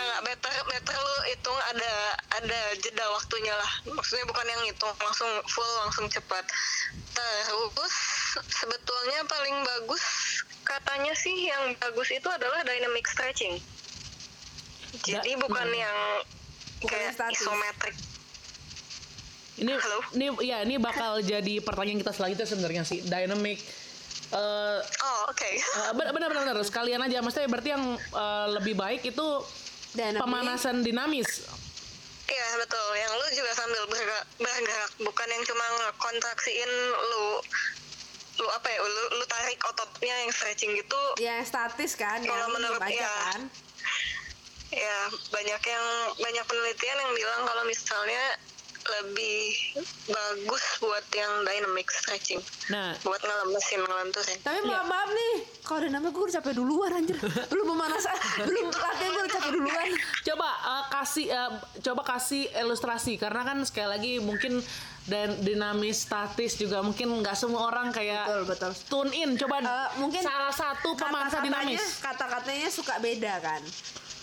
Nggak, 0.00 0.20
better 0.24 0.52
better 0.64 0.96
lu 0.96 1.16
hitung 1.28 1.58
ada 1.68 1.92
ada 2.34 2.60
jeda 2.80 3.04
waktunya 3.12 3.52
lah. 3.52 3.70
Maksudnya 3.86 4.24
bukan 4.24 4.46
yang 4.48 4.62
hitung 4.64 4.92
langsung 4.96 5.28
full 5.46 5.70
langsung 5.84 6.06
cepat. 6.08 6.44
Terus 7.12 7.94
sebetulnya 8.48 9.20
paling 9.26 9.56
bagus 9.60 10.02
katanya 10.62 11.12
sih 11.12 11.46
yang 11.46 11.76
bagus 11.76 12.08
itu 12.08 12.24
adalah 12.26 12.64
dynamic 12.64 13.04
stretching. 13.04 13.60
Jadi 15.04 15.36
Da- 15.36 15.40
bukan 15.40 15.68
yang 15.68 15.98
Bukan 16.80 16.96
yang 16.96 17.12
kayak 17.12 17.14
statis. 17.14 17.44
isometrik 17.44 17.96
Ini 19.60 19.76
Halo? 19.76 20.00
ini 20.16 20.26
ya 20.40 20.64
ini 20.64 20.80
bakal 20.80 21.20
jadi 21.20 21.60
pertanyaan 21.60 22.00
kita 22.00 22.16
selanjutnya 22.16 22.48
sebenarnya 22.48 22.82
sih. 22.82 23.04
Dynamic 23.04 23.60
eh 24.30 24.78
oh 24.80 25.20
oke. 25.26 25.50
eh, 25.50 25.92
benar 25.92 26.14
benar 26.14 26.30
benar. 26.32 26.56
Sekalian 26.64 27.02
aja. 27.02 27.20
Maksudnya 27.20 27.50
berarti 27.50 27.70
yang 27.70 27.84
eh, 27.98 28.46
lebih 28.56 28.72
baik 28.72 29.04
itu 29.04 29.26
Dynamic. 29.92 30.20
pemanasan 30.20 30.76
dinamis. 30.80 31.28
Iya 32.24 32.46
betul, 32.56 32.88
yang 32.94 33.10
lu 33.12 33.26
juga 33.32 33.52
sambil 33.52 33.82
bergerak, 33.84 34.22
bergerak 34.36 34.90
bukan 35.00 35.26
yang 35.26 35.42
cuma 35.42 35.64
ngekontraksiin 35.80 36.70
lu 37.10 37.24
lu 38.36 38.46
apa 38.48 38.66
ya 38.66 38.78
lu, 38.78 39.02
lu 39.12 39.24
tarik 39.26 39.58
ototnya 39.60 40.14
yang 40.16 40.30
stretching 40.30 40.72
gitu 40.72 41.02
Ya 41.18 41.42
statis 41.42 41.92
kan, 41.92 42.22
Kalau 42.22 42.30
yang 42.40 42.50
menurut- 42.50 42.80
aja 42.80 42.94
iya. 42.94 43.10
kan. 43.28 43.40
ya 44.70 44.98
banyak 45.28 45.58
yang 45.60 45.86
banyak 46.16 46.44
penelitian 46.46 46.96
yang 46.96 47.12
bilang 47.12 47.42
kalau 47.42 47.66
misalnya 47.66 48.22
lebih 48.92 49.40
bagus 50.06 50.64
buat 50.78 51.06
yang 51.10 51.42
dynamic 51.42 51.86
stretching 51.88 52.40
Nah, 52.68 52.94
buat 53.00 53.18
ngelemesin 53.18 53.80
ngelenturin 53.80 54.38
Tapi 54.40 54.58
maaf, 54.62 54.84
maaf 54.84 55.10
nih, 55.10 55.32
kalau 55.60 55.80
dinamik 55.80 56.10
gue 56.10 56.24
udah 56.24 56.36
capek 56.36 56.54
duluan 56.54 56.90
anjir. 56.92 57.16
belum 57.46 57.66
pemanasan, 57.68 58.16
belum 58.48 58.66
latihan 58.68 59.10
gue 59.10 59.22
udah 59.22 59.32
capek 59.32 59.50
duluan. 59.52 59.88
coba 60.22 60.48
eh, 60.48 60.84
kasih 60.92 61.26
eh, 61.28 61.50
coba 61.80 62.02
kasih 62.04 62.42
ilustrasi 62.56 63.12
karena 63.16 63.42
kan 63.42 63.58
sekali 63.62 63.88
lagi 63.88 64.12
mungkin 64.18 64.62
dan 65.02 65.32
dinamis 65.40 66.04
statis 66.04 66.54
juga 66.54 66.78
mungkin 66.80 67.10
nggak 67.16 67.34
semua 67.34 67.66
orang 67.66 67.90
kayak 67.90 68.28
Betul, 68.28 68.44
betul. 68.46 68.72
tune 68.86 69.12
in 69.12 69.30
coba 69.34 69.56
Eh, 69.58 69.88
mungkin 69.96 70.20
salah 70.20 70.52
satu 70.52 70.92
pemanasan 70.92 71.40
Kata-katanya- 71.40 71.74
dinamis 71.74 71.82
Kata-katanya 72.00 72.68
suka 72.68 72.94
beda 72.96 73.34
kan. 73.40 73.62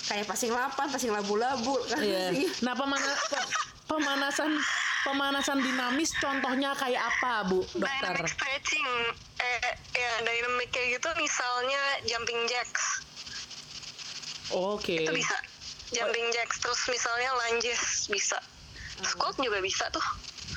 Kayak 0.07 0.23
passing 0.25 0.49
lapan, 0.49 0.87
passing 0.87 1.11
labu-labu 1.11 1.75
kan 1.85 1.99
Iya. 1.99 2.31
sih. 2.31 2.47
Nah, 2.61 2.71
pemana- 2.71 3.03
pe- 3.27 3.75
pemanasan 3.87 4.51
pemanasan 5.07 5.63
dinamis 5.63 6.11
contohnya 6.19 6.75
kayak 6.75 6.99
apa, 6.99 7.47
Bu 7.47 7.63
Dokter? 7.63 8.11
dynamic 8.13 8.27
stretching 8.27 8.89
eh 9.39 9.73
ya 9.95 10.11
dynamic 10.27 10.69
kayak 10.75 10.99
gitu 10.99 11.09
misalnya 11.15 11.81
jumping 12.03 12.39
jacks 12.51 13.01
Oke. 14.51 15.07
itu 15.07 15.11
bisa 15.15 15.35
jumping 15.95 16.27
jacks 16.35 16.59
terus 16.59 16.81
misalnya 16.91 17.31
lunges 17.45 18.11
bisa 18.11 18.37
squat 19.03 19.35
juga 19.39 19.63
bisa 19.63 19.87
tuh 19.93 20.03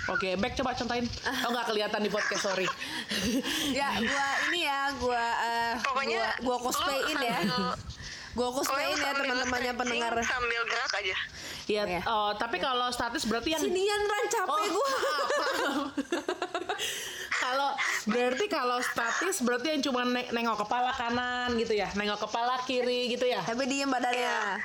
Oke, 0.08 0.32
back 0.38 0.56
coba 0.56 0.72
contohin. 0.72 1.04
Oh, 1.44 1.50
nggak 1.52 1.66
kelihatan 1.70 2.00
di 2.00 2.10
podcast, 2.10 2.42
sorry. 2.48 2.64
Ya, 3.78 3.94
gua 4.00 4.26
ini 4.48 4.64
ya, 4.64 4.80
gua 4.96 5.24
eh, 5.44 5.72
pokoknya 5.84 6.40
gua, 6.40 6.56
gua 6.56 6.70
cosplayin 6.72 7.18
ya. 7.20 7.38
Gua 8.30 8.46
cosplayin 8.52 8.94
ya 8.94 9.10
teman-temannya 9.12 9.72
pendengar. 9.74 10.12
sambil 10.22 10.60
gerak 10.62 10.92
aja 10.94 11.16
Iya, 11.66 11.82
Iya. 11.84 12.00
oh, 12.04 12.30
tapi 12.32 12.56
kalau 12.56 12.88
statis 12.88 13.24
berarti 13.24 13.52
yang 13.52 13.60
Sinian 13.60 14.00
Ran 14.02 14.24
capek 14.28 14.48
Oh, 14.48 14.58
gua. 14.70 14.88
kalau 17.40 17.68
berarti 18.06 18.44
kalau 18.46 18.78
statis 18.80 19.40
berarti 19.40 19.66
yang 19.72 19.80
cuma 19.82 20.04
ne- 20.04 20.28
nengok 20.28 20.60
kepala 20.60 20.92
kanan 20.92 21.56
gitu 21.56 21.72
ya, 21.72 21.88
nengok 21.92 22.20
kepala 22.20 22.60
kiri 22.64 23.08
gitu 23.08 23.24
ya. 23.24 23.40
Tapi 23.40 23.64
diem 23.64 23.86
badannya. 23.86 24.60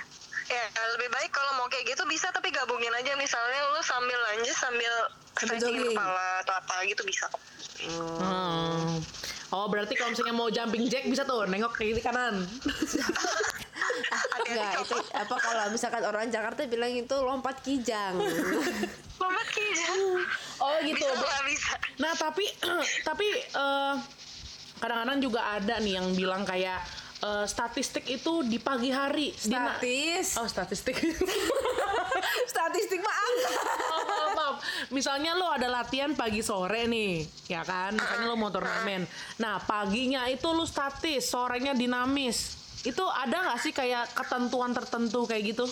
ya 0.46 0.62
lebih 0.92 1.10
baik 1.10 1.32
kalau 1.32 1.58
mau 1.58 1.66
kayak 1.66 1.90
gitu 1.90 2.04
bisa 2.06 2.30
tapi 2.30 2.50
gabungin 2.50 2.92
aja 2.94 3.16
misalnya 3.16 3.60
lu 3.66 3.82
sambil 3.82 4.18
lunges 4.28 4.54
sambil 4.54 4.92
stretching 5.36 5.88
kepala 5.88 6.42
atau 6.42 6.54
apa 6.54 6.74
gitu 6.86 7.02
bisa. 7.02 7.26
Hmm. 7.82 9.00
Oh, 9.52 9.66
berarti 9.66 9.94
kalau 9.94 10.10
misalnya 10.10 10.34
mau 10.34 10.48
jumping 10.48 10.86
jack 10.86 11.06
bisa 11.06 11.24
tuh 11.24 11.46
nengok 11.46 11.72
ke 11.72 11.88
kiri 11.88 12.00
kanan. 12.00 12.42
Enggak, 14.46 14.72
itu 14.82 14.98
apa 15.12 15.36
kalau 15.36 15.66
misalkan 15.70 16.04
orang 16.04 16.28
Jakarta 16.28 16.64
bilang 16.64 16.92
itu 16.92 17.16
lompat 17.16 17.60
kijang. 17.60 18.20
lompat 19.22 19.48
kijang 19.50 20.00
Oh, 20.58 20.76
gitu. 20.82 21.00
bisa 21.00 21.16
lah 21.16 21.42
bisa 21.44 21.74
Nah, 21.98 22.14
tapi 22.14 22.46
tapi 23.08 23.28
eh, 23.34 23.94
kadang-kadang 24.78 25.20
juga 25.20 25.42
ada 25.52 25.80
nih 25.80 25.96
yang 25.96 26.08
bilang 26.12 26.44
kayak 26.44 26.80
eh, 27.22 27.46
statistik 27.46 28.06
itu 28.06 28.44
di 28.44 28.58
pagi 28.58 28.90
hari. 28.90 29.32
Dina- 29.34 29.76
Statis. 29.76 30.28
Oh, 30.36 30.46
statistik. 30.46 30.96
Statistik 32.46 33.00
mah 33.00 33.16
angka. 33.16 33.50
Oh, 33.50 34.02
maaf, 34.02 34.30
maaf. 34.32 34.56
Misalnya 34.88 35.34
lo 35.34 35.48
ada 35.48 35.68
latihan 35.68 36.14
pagi 36.14 36.40
sore 36.40 36.86
nih, 36.86 37.24
ya 37.48 37.62
kan? 37.62 37.94
Misalnya 37.94 38.26
lo 38.26 38.36
mau 38.36 38.50
turnamen. 38.50 39.08
Nah, 39.38 39.58
paginya 39.60 40.28
itu 40.28 40.46
lo 40.48 40.64
statis, 40.64 41.26
sorenya 41.26 41.74
dinamis. 41.74 42.65
Itu 42.86 43.04
ada 43.10 43.38
nggak 43.50 43.60
sih 43.66 43.74
kayak 43.74 44.14
ketentuan 44.14 44.72
tertentu 44.78 45.26
kayak 45.26 45.58
gitu? 45.58 45.66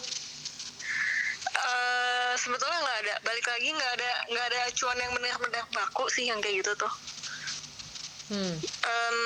Eh, 1.53 2.33
sebetulnya 2.41 2.79
nggak 2.81 2.99
ada 3.05 3.15
balik 3.21 3.45
lagi 3.45 3.69
nggak 3.69 3.91
ada 4.01 4.11
nggak 4.33 4.45
ada 4.49 4.59
acuan 4.67 4.97
yang 4.97 5.11
benar-benar 5.13 5.65
baku 5.69 6.05
sih 6.09 6.25
yang 6.27 6.41
kayak 6.41 6.65
gitu 6.65 6.73
tuh 6.75 6.93
Hmm. 8.31 8.55
Em, 8.87 9.17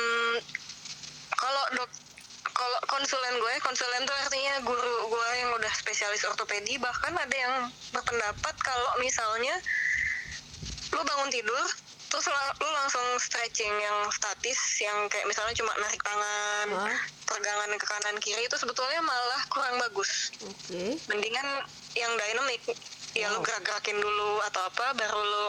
kalau 1.37 1.63
dok 1.77 1.91
kalau 2.49 2.79
konsulen 2.89 3.37
gue 3.37 3.53
konsulen 3.61 4.03
tuh 4.09 4.17
artinya 4.25 4.57
guru 4.65 5.13
gue 5.13 5.27
yang 5.37 5.53
udah 5.53 5.69
spesialis 5.77 6.25
ortopedi 6.25 6.81
bahkan 6.81 7.13
ada 7.13 7.35
yang 7.37 7.69
berpendapat 7.93 8.55
kalau 8.57 8.91
misalnya 8.97 9.53
lu 10.91 11.01
bangun 11.05 11.29
tidur 11.29 11.65
terus 12.07 12.25
la- 12.27 12.55
lu 12.57 12.69
langsung 12.71 13.03
stretching 13.19 13.73
yang 13.77 13.97
statis 14.09 14.59
yang 14.79 15.07
kayak 15.11 15.27
misalnya 15.27 15.51
cuma 15.55 15.71
narik 15.75 15.99
tangan 15.99 16.67
Hah? 16.71 16.97
pegangan 17.27 17.71
ke 17.75 17.85
kanan 17.85 18.17
kiri 18.17 18.47
itu 18.47 18.55
sebetulnya 18.55 19.03
malah 19.03 19.41
kurang 19.51 19.75
bagus 19.77 20.31
Oke. 20.41 20.95
mendingan 21.11 21.47
yang 21.93 22.11
dynamic 22.15 22.63
ya 23.11 23.27
lu 23.33 23.39
Wow. 23.41 23.45
gerak-gerakin 23.45 23.97
dulu 23.97 24.39
atau 24.45 24.61
apa 24.65 24.93
baru 24.95 25.19
lu 25.19 25.45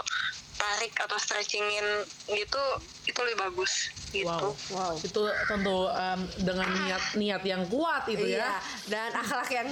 tarik 0.59 0.93
atau 0.99 1.15
stretchingin 1.17 1.87
gitu 2.27 2.63
itu 3.05 3.19
lebih 3.23 3.39
bagus 3.41 3.73
gitu 4.09 4.27
Wow. 4.27 4.53
Wow. 4.69 4.95
Itu 4.99 5.21
tentu 5.47 5.77
em, 5.87 6.21
dengan 6.41 6.67
niat 6.67 7.05
niat 7.15 7.43
yang 7.43 7.63
kuat 7.67 8.05
itu 8.07 8.25
Iya, 8.27 8.41
ya. 8.41 8.53
dan 8.87 9.11
akhlak 9.15 9.49
yang 9.49 9.69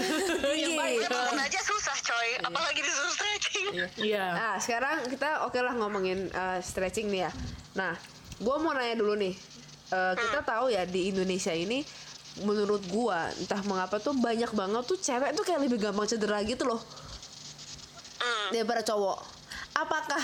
Yang 0.62 0.72
baik. 0.72 0.98
aja 1.34 1.60
susah 1.60 1.96
coy 2.00 2.28
apalagi 2.40 2.80
disuruh 2.80 3.12
stretching 3.12 3.66
Iya. 3.98 4.26
Nah, 4.32 4.54
sekarang 4.56 5.06
kita 5.06 5.44
oke 5.44 5.58
lah 5.58 5.74
ngomongin 5.74 6.30
uh, 6.30 6.58
stretching 6.58 7.06
nih 7.06 7.26
ya. 7.26 7.30
Nah, 7.74 7.92
gue 8.36 8.56
mau 8.56 8.72
nanya 8.72 8.94
dulu 8.94 9.14
nih. 9.14 9.34
Uh, 9.88 10.14
kita 10.14 10.40
tahu 10.40 10.70
ya 10.70 10.86
di 10.86 11.10
Indonesia 11.10 11.52
ini, 11.52 11.84
menurut 12.40 12.80
gua 12.88 13.28
entah 13.34 13.60
mengapa 13.62 13.98
tuh 13.98 14.14
banyak 14.14 14.48
banget 14.50 14.82
tuh 14.82 14.96
cewek 14.96 15.34
tuh 15.34 15.44
kayak 15.44 15.60
lebih 15.60 15.76
gampang 15.78 16.06
cedera 16.06 16.40
gitu 16.40 16.64
loh 16.64 16.80
Hmm. 18.16 18.48
daripada 18.54 18.80
cowok. 18.80 19.18
Apakah 19.72 20.22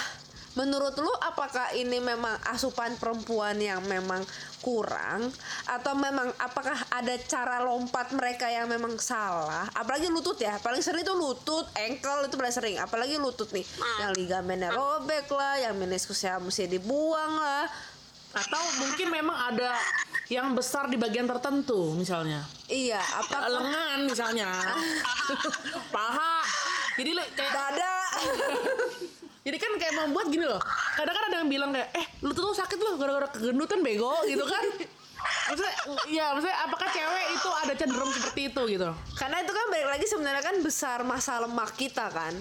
menurut 0.59 0.99
lu 0.99 1.13
apakah 1.23 1.71
ini 1.79 2.03
memang 2.03 2.35
asupan 2.51 2.99
perempuan 2.99 3.55
yang 3.63 3.79
memang 3.87 4.27
kurang 4.59 5.31
atau 5.71 5.95
memang 5.95 6.35
apakah 6.43 6.75
ada 6.91 7.15
cara 7.31 7.63
lompat 7.63 8.11
mereka 8.11 8.51
yang 8.51 8.67
memang 8.67 8.99
salah? 8.99 9.71
Apalagi 9.71 10.11
lutut 10.11 10.35
ya, 10.43 10.59
paling 10.59 10.83
sering 10.83 11.07
itu 11.07 11.15
lutut, 11.15 11.63
ankle 11.79 12.27
itu 12.27 12.35
paling 12.35 12.55
sering. 12.55 12.77
Apalagi 12.83 13.17
lutut 13.23 13.47
nih, 13.55 13.63
yang 14.03 14.11
ligamennya 14.19 14.75
robek 14.75 15.31
lah, 15.31 15.63
yang 15.63 15.79
meniskusnya 15.79 16.43
mesti 16.43 16.67
dibuang 16.67 17.39
lah. 17.39 17.71
Atau 18.35 18.61
mungkin 18.85 19.09
memang 19.09 19.55
ada 19.55 19.73
yang 20.29 20.53
besar 20.53 20.91
di 20.93 21.01
bagian 21.01 21.25
tertentu 21.25 21.97
misalnya. 21.97 22.45
Iya, 22.69 23.01
apa 23.01 23.49
lengan 23.49 24.05
misalnya 24.05 24.53
paha 25.95 26.45
jadi 26.99 27.15
kayak 27.15 27.53
dada? 27.55 27.95
Jadi 29.49 29.57
kan 29.57 29.73
kayak 29.81 29.95
membuat 29.97 30.29
gini 30.29 30.45
loh 30.45 30.61
kadang 30.93 31.15
kan 31.17 31.25
ada 31.33 31.37
yang 31.41 31.49
bilang 31.49 31.71
kayak 31.73 31.89
eh 31.97 32.07
lu 32.21 32.37
tuh 32.37 32.53
sakit 32.53 32.77
loh 32.77 33.01
gara-gara 33.01 33.33
kegendutan 33.33 33.81
bego 33.81 34.13
gitu 34.29 34.45
kan. 34.45 34.65
Maksudnya 35.19 35.75
ya 36.13 36.31
maksudnya 36.31 36.59
apakah 36.63 36.89
cewek 36.95 37.27
itu 37.35 37.51
ada 37.65 37.73
cenderung 37.75 38.13
seperti 38.13 38.41
itu 38.55 38.63
gitu? 38.79 38.91
Karena 39.19 39.43
itu 39.43 39.51
kan 39.51 39.65
balik 39.73 39.89
lagi 39.91 40.07
sebenarnya 40.07 40.43
kan 40.45 40.57
besar 40.63 41.03
masa 41.03 41.43
lemak 41.43 41.75
kita 41.75 42.07
kan. 42.13 42.37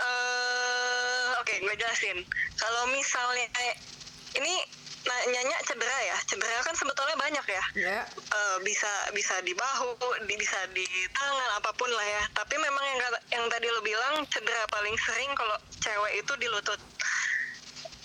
eh 0.00 1.28
oke 1.36 1.54
gue 1.60 1.74
jelasin 1.76 2.24
kalau 2.56 2.88
misalnya 2.88 3.44
eh, 3.60 3.74
ini 4.40 4.54
nanyanya 5.00 5.56
cedera 5.64 5.98
ya 6.04 6.16
cedera 6.28 6.60
kan 6.60 6.76
sebetulnya 6.76 7.16
banyak 7.16 7.46
ya 7.48 7.60
Ya. 7.76 8.02
Eh, 8.04 8.56
bisa 8.66 8.90
bisa 9.14 9.38
di 9.46 9.54
bahu, 9.54 9.94
di, 10.26 10.34
bisa 10.34 10.58
di 10.74 10.82
tangan 11.14 11.50
apa 11.62 11.70
pun 11.78 11.86
lah 11.88 12.02
ya. 12.02 12.22
Tapi 12.34 12.58
memang 12.58 12.82
yang 12.82 13.00
yang 13.30 13.44
tadi 13.46 13.70
lo 13.70 13.80
bilang 13.80 14.26
cedera 14.26 14.66
paling 14.68 14.96
sering 14.98 15.30
kalau 15.38 15.56
cewek 15.78 16.12
itu 16.18 16.32
di 16.36 16.46
lutut. 16.50 16.80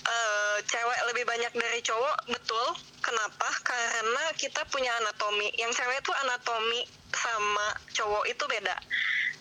Eh, 0.05 0.57
cewek 0.69 0.99
lebih 1.09 1.25
banyak 1.25 1.49
dari 1.57 1.81
cowok, 1.81 2.29
betul. 2.29 2.77
Kenapa? 3.01 3.49
Karena 3.65 4.23
kita 4.37 4.61
punya 4.69 4.93
anatomi. 5.01 5.49
Yang 5.57 5.81
cewek 5.81 5.97
itu 6.05 6.13
anatomi 6.13 6.81
sama 7.09 7.67
cowok 7.89 8.23
itu 8.29 8.43
beda. 8.45 8.77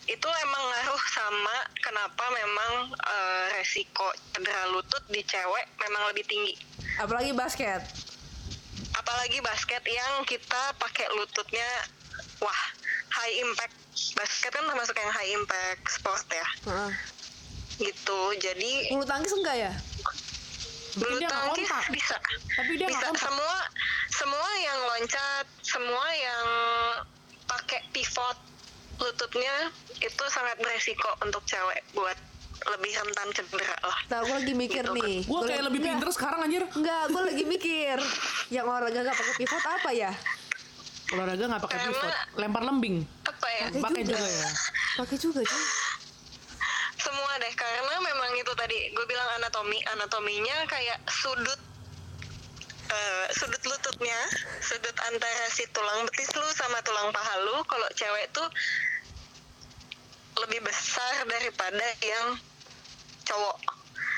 Itu 0.08 0.28
emang 0.28 0.62
ngaruh 0.68 1.02
sama 1.12 1.56
kenapa 1.84 2.24
memang 2.32 2.72
eh, 2.96 3.44
resiko 3.60 4.08
cedera 4.32 4.72
lutut 4.72 5.04
di 5.12 5.20
cewek 5.20 5.68
memang 5.84 6.08
lebih 6.12 6.24
tinggi 6.24 6.73
Apalagi 6.98 7.32
basket. 7.34 7.82
apalagi 8.94 9.42
basket 9.42 9.82
yang 9.84 10.22
kita 10.22 10.62
pakai 10.78 11.10
lututnya 11.18 11.66
wah 12.38 12.62
high 13.10 13.34
impact 13.42 13.74
basket 14.14 14.54
kan 14.54 14.62
termasuk 14.64 14.94
yang 14.94 15.10
high 15.10 15.30
impact 15.34 15.82
sport 15.90 16.22
ya 16.30 16.46
Heeh. 16.70 16.90
gitu 17.90 18.20
jadi 18.38 18.72
Bulu 18.94 19.02
tangkis 19.02 19.34
enggak 19.34 19.56
ya? 19.58 19.72
bulu 20.94 21.18
tangkis 21.26 21.68
bisa 21.90 22.14
Tapi 22.54 22.72
dia 22.78 22.86
bisa 22.86 23.10
semua 23.18 23.56
semua 24.14 24.50
yang 24.62 24.78
loncat 24.94 25.46
semua 25.66 26.06
yang 26.14 26.46
pakai 27.50 27.82
pivot 27.90 28.38
lututnya 29.02 29.74
itu 29.98 30.24
sangat 30.30 30.54
beresiko 30.62 31.10
untuk 31.18 31.42
cewek 31.50 31.82
buat 31.98 32.14
lebih 32.64 32.92
rentan 32.94 33.28
cedera 33.30 33.76
lah. 33.80 33.98
Tahu 34.08 34.22
gue 34.24 34.36
lagi 34.40 34.54
mikir 34.54 34.84
nih. 34.88 35.14
Gue 35.22 35.28
Gua 35.28 35.40
kayak 35.42 35.50
lagi- 35.50 35.66
lebih 35.68 35.80
enggak, 35.80 35.92
pinter 35.94 36.08
sekarang 36.10 36.40
anjir. 36.40 36.62
Enggak, 36.72 37.02
gue 37.08 37.22
lagi 37.22 37.44
mikir. 37.44 37.98
Yang 38.48 38.64
olahraga 38.64 38.98
gak 39.02 39.16
pakai 39.16 39.34
pivot 39.36 39.64
apa 39.64 39.90
ya? 39.92 40.12
Olahraga 41.12 41.44
nggak 41.46 41.62
pakai 41.62 41.78
pivot, 41.84 42.12
lempar 42.34 42.62
lembing. 42.64 42.96
Apa 43.22 43.46
ya? 43.52 43.66
Pakai 43.76 44.02
juga 44.02 44.24
ya. 44.24 44.48
Pakai 44.96 45.16
juga 45.20 45.40
cuy. 45.44 45.62
Semua 46.96 47.32
deh 47.36 47.52
karena 47.52 47.94
memang 48.00 48.32
itu 48.34 48.52
tadi 48.56 48.78
gue 48.88 49.04
bilang 49.04 49.28
anatomi, 49.36 49.76
anatominya 49.92 50.64
kayak 50.64 50.98
sudut 51.04 51.60
eh, 52.84 53.26
sudut 53.32 53.60
lututnya, 53.60 54.16
sudut 54.60 54.96
antara 55.04 55.44
si 55.52 55.68
tulang 55.70 56.08
betis 56.08 56.32
lu 56.32 56.48
sama 56.52 56.80
tulang 56.80 57.12
paha 57.12 57.34
lu 57.42 57.60
kalau 57.64 57.88
cewek 57.92 58.32
tuh 58.32 58.48
lebih 60.40 60.64
besar 60.64 61.24
daripada 61.24 61.84
yang 62.00 62.40
cowok. 63.24 63.56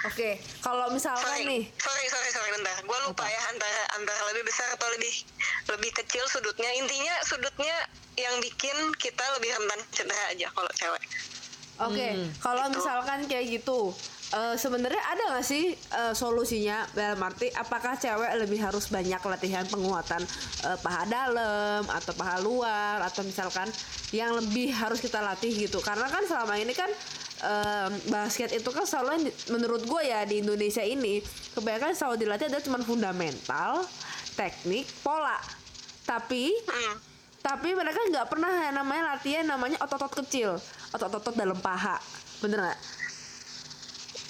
Oke, 0.07 0.39
kalau 0.63 0.87
misalkan 0.95 1.25
sorry, 1.25 1.43
nih, 1.51 1.63
sorry, 1.83 2.07
sorry, 2.07 2.31
sorry, 2.31 2.51
bentar. 2.55 2.79
Gue 2.79 2.99
lupa 3.09 3.27
ya 3.27 3.43
antara 3.51 3.83
antara 3.99 4.21
lebih 4.31 4.47
besar 4.47 4.71
atau 4.71 4.87
lebih 4.95 5.11
lebih 5.67 5.91
kecil 5.99 6.23
sudutnya. 6.31 6.71
Intinya 6.79 7.15
sudutnya 7.27 7.75
yang 8.15 8.39
bikin 8.39 8.77
kita 8.97 9.25
lebih 9.35 9.51
rentan 9.51 9.81
cedera 9.91 10.25
aja 10.31 10.47
kalau 10.53 10.71
cewek. 10.73 11.03
oke, 11.77 12.09
Hmm, 12.09 12.29
kalau 12.41 12.65
gitu. 12.71 12.81
misalkan 12.81 13.19
kayak 13.29 13.47
gitu, 13.61 13.93
eh, 14.33 14.57
sebenarnya 14.57 15.03
ada 15.03 15.23
nggak 15.29 15.45
sih 15.45 15.75
eh, 15.75 16.15
solusinya 16.15 16.89
dalam 16.95 17.21
arti 17.21 17.53
apakah 17.53 17.99
cewek 17.99 18.33
lebih 18.41 18.63
harus 18.63 18.89
banyak 18.89 19.21
latihan 19.21 19.67
penguatan 19.67 20.23
eh, 20.65 20.79
paha 20.81 21.05
dalam 21.05 21.83
atau 21.85 22.13
paha 22.15 22.41
luar 22.41 23.05
atau 23.05 23.21
misalkan 23.27 23.69
yang 24.09 24.33
lebih 24.33 24.73
harus 24.73 25.03
kita 25.03 25.21
latih 25.21 25.53
gitu? 25.53 25.83
Karena 25.83 26.09
kan 26.09 26.25
selama 26.25 26.57
ini 26.57 26.73
kan 26.73 26.89
basket 28.09 28.57
itu 28.57 28.69
kan 28.73 28.88
selalu 28.88 29.28
menurut 29.52 29.85
gue 29.85 30.02
ya 30.09 30.25
di 30.25 30.40
Indonesia 30.40 30.81
ini 30.81 31.21
kebanyakan 31.52 31.93
selalu 31.93 32.16
dilatih 32.25 32.49
adalah 32.49 32.64
cuma 32.64 32.78
fundamental, 32.81 33.85
teknik, 34.35 34.88
pola. 35.05 35.37
Tapi 36.07 36.55
Hmm. 36.64 36.97
tapi 37.47 37.78
mereka 37.78 38.02
nggak 38.11 38.26
pernah 38.26 38.50
yang 38.50 38.75
namanya 38.75 39.14
latihan 39.14 39.47
namanya 39.47 39.78
otot-otot 39.78 40.26
kecil, 40.26 40.59
otot-otot 40.90 41.35
dalam 41.37 41.55
paha. 41.61 42.00
Bener 42.43 42.59
nggak? 42.59 42.81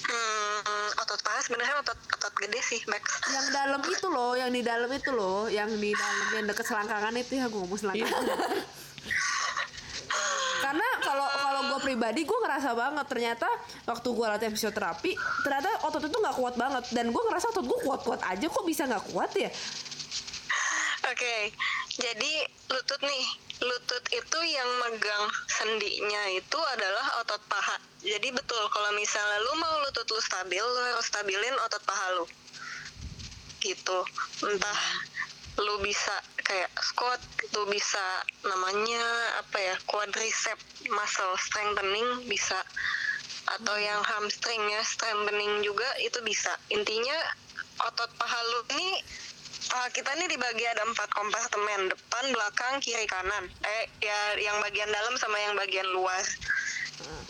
Hmm, 0.07 0.89
otot 1.01 1.19
paha 1.25 1.39
sebenarnya 1.41 1.81
otot 1.81 1.97
otot 1.97 2.33
gede 2.37 2.61
sih, 2.61 2.79
Max. 2.87 3.03
Yang 3.27 3.47
dalam 3.51 3.81
itu 3.83 4.07
loh, 4.07 4.37
yang 4.37 4.51
di 4.53 4.61
dalam 4.61 4.89
itu 4.93 5.11
loh, 5.11 5.49
yang 5.49 5.67
di 5.67 5.91
dalam 5.91 6.27
yang 6.37 6.45
deket 6.45 6.65
selangkangan 6.69 7.15
itu 7.17 7.41
ya 7.41 7.49
gue 7.49 7.57
ngomong 7.57 7.79
selangkangan. 7.79 8.23
Karena 10.63 10.87
kalau 10.99 11.27
kalau 11.31 11.61
gue 11.73 11.79
pribadi 11.97 12.29
gue 12.29 12.39
ngerasa 12.45 12.77
banget 12.77 13.05
ternyata 13.09 13.49
waktu 13.89 14.07
gue 14.13 14.25
latihan 14.29 14.53
fisioterapi 14.53 15.17
ternyata 15.41 15.81
otot 15.89 16.05
itu 16.05 16.13
nggak 16.13 16.37
kuat 16.37 16.53
banget 16.53 16.85
dan 16.93 17.09
gue 17.09 17.23
ngerasa 17.25 17.49
otot 17.57 17.65
gue 17.65 17.79
kuat-kuat 17.81 18.21
aja 18.21 18.45
kok 18.45 18.65
bisa 18.69 18.85
nggak 18.85 19.01
kuat 19.09 19.33
ya? 19.33 19.49
Oke, 21.07 21.55
jadi 21.97 22.33
lutut 22.67 22.99
nih, 22.99 23.25
lutut 23.63 24.03
itu 24.11 24.39
yang 24.43 24.69
megang 24.85 25.25
sendinya 25.47 26.23
itu 26.35 26.59
adalah 26.77 27.23
otot 27.23 27.39
paha. 27.47 27.79
Jadi 28.03 28.29
betul 28.35 28.59
kalau 28.69 28.91
misalnya 28.91 29.39
lu 29.39 29.55
mau 29.55 29.75
lutut 29.87 30.03
lu 30.03 30.19
stabil, 30.19 30.59
lu 30.59 30.79
harus 30.83 31.07
stabilin 31.07 31.55
otot 31.63 31.79
paha 31.87 32.05
lu. 32.19 32.25
Gitu. 33.63 33.99
Entah 34.45 34.79
lu 35.63 35.79
bisa 35.79 36.11
kayak 36.47 36.71
squat, 36.79 37.19
lu 37.59 37.67
bisa 37.67 38.23
namanya 38.47 39.03
apa 39.43 39.57
ya, 39.59 39.75
quadricep 39.83 40.55
muscle 40.87 41.35
strengthening 41.35 42.23
bisa 42.31 42.63
atau 43.47 43.75
yang 43.79 43.99
hamstring 44.03 44.59
ya 44.71 44.81
strengthening 44.87 45.59
juga 45.63 45.87
itu 45.99 46.19
bisa. 46.23 46.55
Intinya 46.71 47.15
otot 47.83 48.11
paha 48.15 48.39
lu 48.55 48.61
ini 48.79 49.03
paha 49.67 49.87
kita 49.91 50.15
ini 50.15 50.25
dibagi 50.31 50.63
ada 50.63 50.87
empat 50.87 51.09
kompartemen 51.11 51.91
depan 51.91 52.25
belakang 52.31 52.79
kiri 52.79 53.03
kanan 53.05 53.51
eh 53.67 53.83
ya 53.99 54.19
yang 54.39 54.57
bagian 54.63 54.87
dalam 54.87 55.13
sama 55.19 55.37
yang 55.43 55.53
bagian 55.59 55.85
luar 55.91 56.23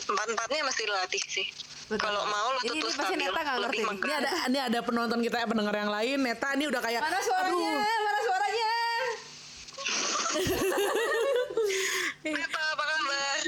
empat 0.08 0.28
empatnya 0.32 0.62
mesti 0.64 0.84
dilatih 0.86 1.24
sih 1.28 1.48
kalau 1.96 2.20
mau 2.28 2.52
lutut 2.60 2.76
ini 2.76 2.84
pasti 2.84 3.00
stabil 3.00 3.32
Neta 3.32 3.42
ngerti. 3.48 3.80
Ini 3.80 4.12
ada 4.20 4.32
ini 4.52 4.60
ada 4.60 4.80
penonton 4.84 5.24
kita 5.24 5.48
pendengar 5.48 5.72
yang 5.72 5.88
lain. 5.88 6.20
Neta 6.20 6.52
ini 6.60 6.68
udah 6.68 6.82
kayak 6.84 7.00
Mana 7.00 7.20
suaranya? 7.24 7.48
aduh. 7.48 7.80
Mana? 7.80 8.17
Apa 12.28 12.84
kabar 12.84 12.88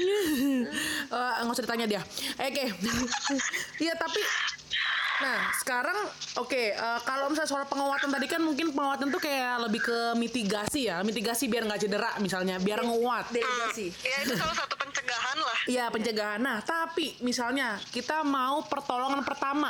Eh, 1.10 1.32
nggak 1.42 1.54
usah 1.58 1.64
ditanya 1.66 1.86
dia. 1.90 2.02
Oke. 2.38 2.64
Iya 3.84 3.94
tapi 3.98 4.20
Nah, 5.20 5.52
sekarang 5.52 6.08
oke, 6.40 6.72
eh, 6.72 7.00
kalau 7.04 7.28
misalnya 7.28 7.52
soal 7.52 7.68
penguatan 7.68 8.08
tadi 8.08 8.24
kan 8.24 8.40
mungkin 8.40 8.72
penguatan 8.72 9.12
tuh 9.12 9.20
kayak 9.20 9.68
lebih 9.68 9.84
ke 9.84 10.16
mitigasi 10.16 10.88
ya, 10.88 11.04
mitigasi 11.04 11.44
biar 11.44 11.68
nggak 11.68 11.76
cedera 11.84 12.16
misalnya, 12.24 12.56
biar 12.56 12.80
nguat. 12.80 13.28
Delegasi. 13.28 13.92
ya 14.00 14.16
itu 14.24 14.32
salah 14.32 14.56
satu 14.56 14.80
pencegahan 14.80 15.36
lah 15.36 15.58
Iya 15.68 15.84
pencegahan. 15.92 16.40
Nah, 16.40 16.64
tapi 16.64 17.20
misalnya 17.20 17.76
kita 17.92 18.24
mau 18.24 18.64
pertolongan 18.64 19.20
pertama. 19.20 19.68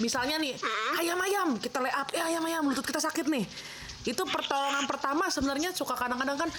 Misalnya 0.00 0.40
nih, 0.40 0.56
ayam-ayam, 1.04 1.60
kita 1.60 1.78
lay 1.78 1.92
up, 1.92 2.08
eh 2.16 2.24
ayam-ayam, 2.32 2.64
lutut 2.64 2.82
kita 2.88 2.98
sakit 2.98 3.28
nih. 3.28 3.44
Itu 4.02 4.22
pertolongan 4.26 4.84
pertama 4.84 5.28
sebenarnya 5.28 5.70
suka 5.70 5.94
kadang-kadang 5.94 6.38
kan 6.38 6.50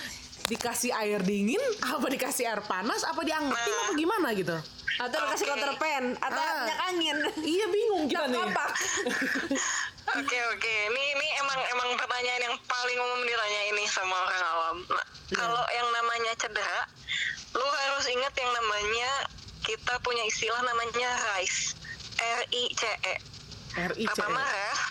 dikasih 0.45 0.91
air 0.93 1.19
dingin, 1.19 1.59
apa 1.93 2.07
dikasih 2.07 2.45
air 2.45 2.61
panas, 2.61 3.03
apa 3.03 3.21
diangetin, 3.21 3.73
apa 3.79 3.91
gimana 3.93 4.27
gitu. 4.33 4.55
Atau 4.93 5.17
kasih 5.25 5.49
counter 5.49 5.73
pen 5.75 6.13
atau 6.17 6.37
Ah. 6.37 6.53
minyak 6.61 6.79
angin. 6.85 7.17
Iya 7.41 7.65
bingung 7.67 8.03
kita 8.05 8.25
nih. 8.29 8.39
Kapak. 8.39 8.69
Oke 10.13 10.35
oke, 10.51 10.73
ini 10.91 11.03
ini 11.15 11.27
emang 11.39 11.57
emang 11.73 11.89
pertanyaan 11.95 12.41
yang 12.43 12.55
paling 12.67 12.99
umum 12.99 13.23
ditanya 13.23 13.61
ini 13.71 13.83
sama 13.87 14.11
orang 14.11 14.43
awam. 14.45 14.77
Nah, 14.91 15.05
kalau 15.31 15.63
yang 15.71 15.87
namanya 15.89 16.35
cedera, 16.35 16.81
lu 17.55 17.63
harus 17.63 18.05
ingat 18.11 18.35
yang 18.35 18.51
namanya 18.51 19.09
kita 19.63 19.95
punya 20.03 20.27
istilah 20.27 20.59
namanya 20.59 21.07
RICE, 21.39 21.73
R 22.19 22.41
I 22.51 22.63
C 22.75 22.83
E. 22.83 23.15
R 23.79 23.91
I 23.95 24.05
C 24.05 24.11
Pertama 24.11 24.43
rest, 24.43 24.83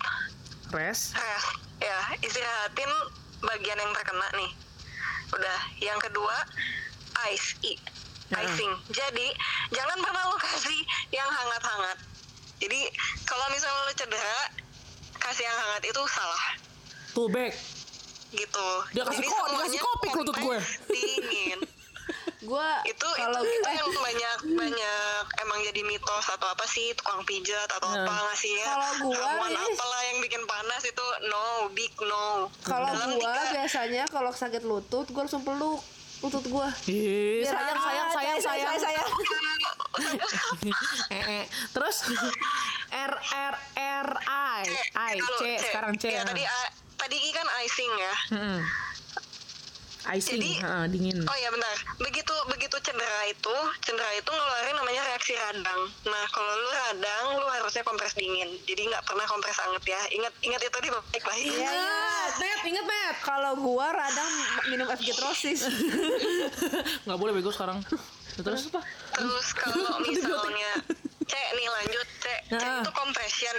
Rest. 0.72 0.72
rest, 0.72 1.04
ya 1.12 1.40
istirahatin 2.42 2.90
bagian 3.40 3.78
yang 3.78 3.92
terkena 3.94 4.26
nih. 4.35 4.50
Udah, 5.31 5.59
yang 5.78 5.98
kedua 6.02 6.35
ice, 7.31 7.55
I, 7.62 7.78
Ya. 8.28 8.42
icing. 8.42 8.72
Jadi 8.90 9.28
jangan 9.70 9.94
pernah 10.00 10.26
lu 10.26 10.37
kasih 10.40 10.81
yang 11.11 11.28
hangat-hangat. 11.28 12.02
Jadi 12.59 12.81
kalau 13.22 13.46
misalnya 13.48 13.87
lu 13.87 13.94
cedera, 13.94 14.38
kasih 15.14 15.44
yang 15.44 15.55
hangat 15.57 15.83
itu 15.85 16.02
salah 16.09 16.44
Tuh 17.12 17.28
back. 17.28 17.55
gitu. 18.33 18.68
Dia 18.90 19.05
kasih 19.05 19.22
ko- 19.22 19.48
dikasih 19.52 19.78
kopi 19.78 20.07
ke 20.09 20.18
lutut 20.18 20.37
gue. 20.40 20.59
Dingin. 20.88 21.61
Gua 22.42 22.83
itu 22.83 23.07
kalau 23.07 23.38
itu, 23.40 23.55
itu 23.55 23.68
yang 23.70 23.90
banyak 23.92 24.38
banyak 24.52 25.22
emang 25.38 25.59
jadi 25.62 25.81
mitos 25.83 26.26
atau 26.28 26.48
apa 26.48 26.66
sih 26.66 26.90
tukang 26.92 27.22
pijat 27.22 27.70
atau 27.70 27.87
Nah. 27.88 28.02
apa 28.02 28.12
ngasihnya 28.24 28.66
Kalau 28.66 28.90
gua 29.05 29.14
ramuan 29.16 29.50
nih- 29.52 29.72
apalah 29.72 30.02
yang 30.05 30.18
bikin 30.20 30.42
panas 30.44 30.83
itu 30.83 31.05
no 31.24 31.44
big 31.70 31.94
no 32.00 32.50
kalau 32.61 32.90
tiga- 32.90 33.52
biasanya 33.52 34.05
kalau 34.07 34.31
sakit 34.31 34.61
lutut 34.61 35.07
gua 35.09 35.22
langsung 35.22 35.42
peluk 35.42 35.78
lutut 36.20 36.46
gua. 36.46 36.70
Ih, 36.85 37.42
Biar 37.42 37.50
sayang, 37.52 37.78
sayang, 37.81 38.09
sayang, 38.09 38.37
Eh, 38.37 38.42
sayang. 38.42 38.78
sayang. 38.78 39.09
eh, 41.11 41.22
eh. 41.37 41.44
Terus 41.68 41.96
R 42.88 43.12
R 43.33 43.55
R 43.76 44.09
I 44.22 44.62
I 44.94 45.14
C 45.18 45.42
sekarang 45.61 45.94
C. 45.96 46.11
ya 46.11 46.22
tadi 46.22 46.42
A- 46.42 46.70
tadi 46.96 47.16
I 47.18 47.31
kan 47.33 47.46
icing 47.61 47.92
ya. 47.92 48.14
Icing, 50.04 50.34
Jadi- 50.36 50.58
heeh, 50.58 50.84
dingin. 50.88 51.18
Oh 51.22 51.36
ya 51.36 51.48
benar. 51.48 51.72
Begitu 51.96 52.34
begitu 52.46 52.76
cedera 52.78 53.22
itu, 53.24 53.54
cedera 53.80 54.10
itu 54.12 54.26
ngeluarin 54.26 54.74
namanya 54.74 55.02
reaksi 55.06 55.32
radang. 55.32 55.80
Nah 56.02 56.24
kalau 56.28 56.52
lu 56.52 56.70
radang, 56.72 57.24
lu 57.36 57.46
harusnya 57.48 57.82
kompres 57.82 58.12
dingin. 58.12 58.50
Jadi 58.62 58.82
nggak 58.84 59.02
pernah 59.02 59.22
kompres 59.24 59.58
anget 59.60 59.84
ya. 59.88 60.00
Ingat 60.12 60.32
ingat 60.40 60.60
itu 60.60 60.78
di 60.80 60.90
baik 60.90 61.22
baik. 61.22 61.44
Iya, 61.44 61.70
Ingat, 61.70 62.32
Net, 62.36 62.60
inget 62.64 62.84
Net. 62.84 63.16
Kalau 63.20 63.52
gua 63.56 63.88
radang 63.88 64.32
minum 64.66 64.86
FG-Trosis. 64.88 65.60
Nggak 67.04 67.18
boleh 67.18 67.32
bego 67.32 67.50
sekarang. 67.50 67.78
Terus 68.34 68.66
apa? 68.68 68.80
Terus 69.12 69.48
kalau 69.52 70.00
misalnya 70.02 70.72
cek 71.22 71.48
nih 71.52 71.68
lanjut 71.70 72.06
cek, 72.18 72.40
cek 72.50 72.58
Nah. 72.58 72.80
itu 72.80 72.90
compression, 72.92 73.56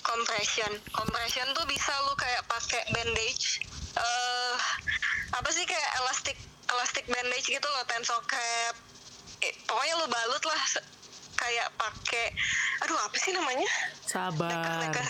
compression, 0.00 0.70
compression 0.90 1.46
tuh 1.50 1.64
bisa 1.64 1.90
lu 2.04 2.14
kayak 2.14 2.42
pakai 2.44 2.82
bandage, 2.90 3.62
eh 3.98 4.56
apa 5.30 5.48
sih 5.50 5.64
kayak 5.66 5.90
elastik 6.04 6.36
elastik 6.70 7.04
bandage 7.10 7.50
gitu 7.50 7.66
loh, 7.66 7.82
tensor 7.90 8.22
cap, 8.30 8.74
eh, 9.42 9.54
pokoknya 9.66 9.94
lu 9.98 10.06
balut 10.06 10.44
lah 10.46 10.62
kayak 11.40 11.68
pakai, 11.74 12.26
aduh 12.84 12.98
apa 13.00 13.16
sih 13.18 13.32
namanya? 13.34 13.70
Sabar. 14.06 14.86
Deker, 14.86 15.08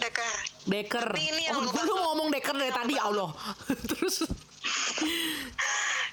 deker. 0.00 0.32
Deker. 0.66 1.06
Tapi 1.12 1.22
ini 1.22 1.42
yang 1.46 1.62
oh, 1.62 1.70
gue 1.70 1.84
ngomong 1.86 2.28
deker 2.34 2.56
dari 2.56 2.72
tadi, 2.72 2.94
ya 2.98 3.06
Allah. 3.06 3.30
Terus 3.94 4.26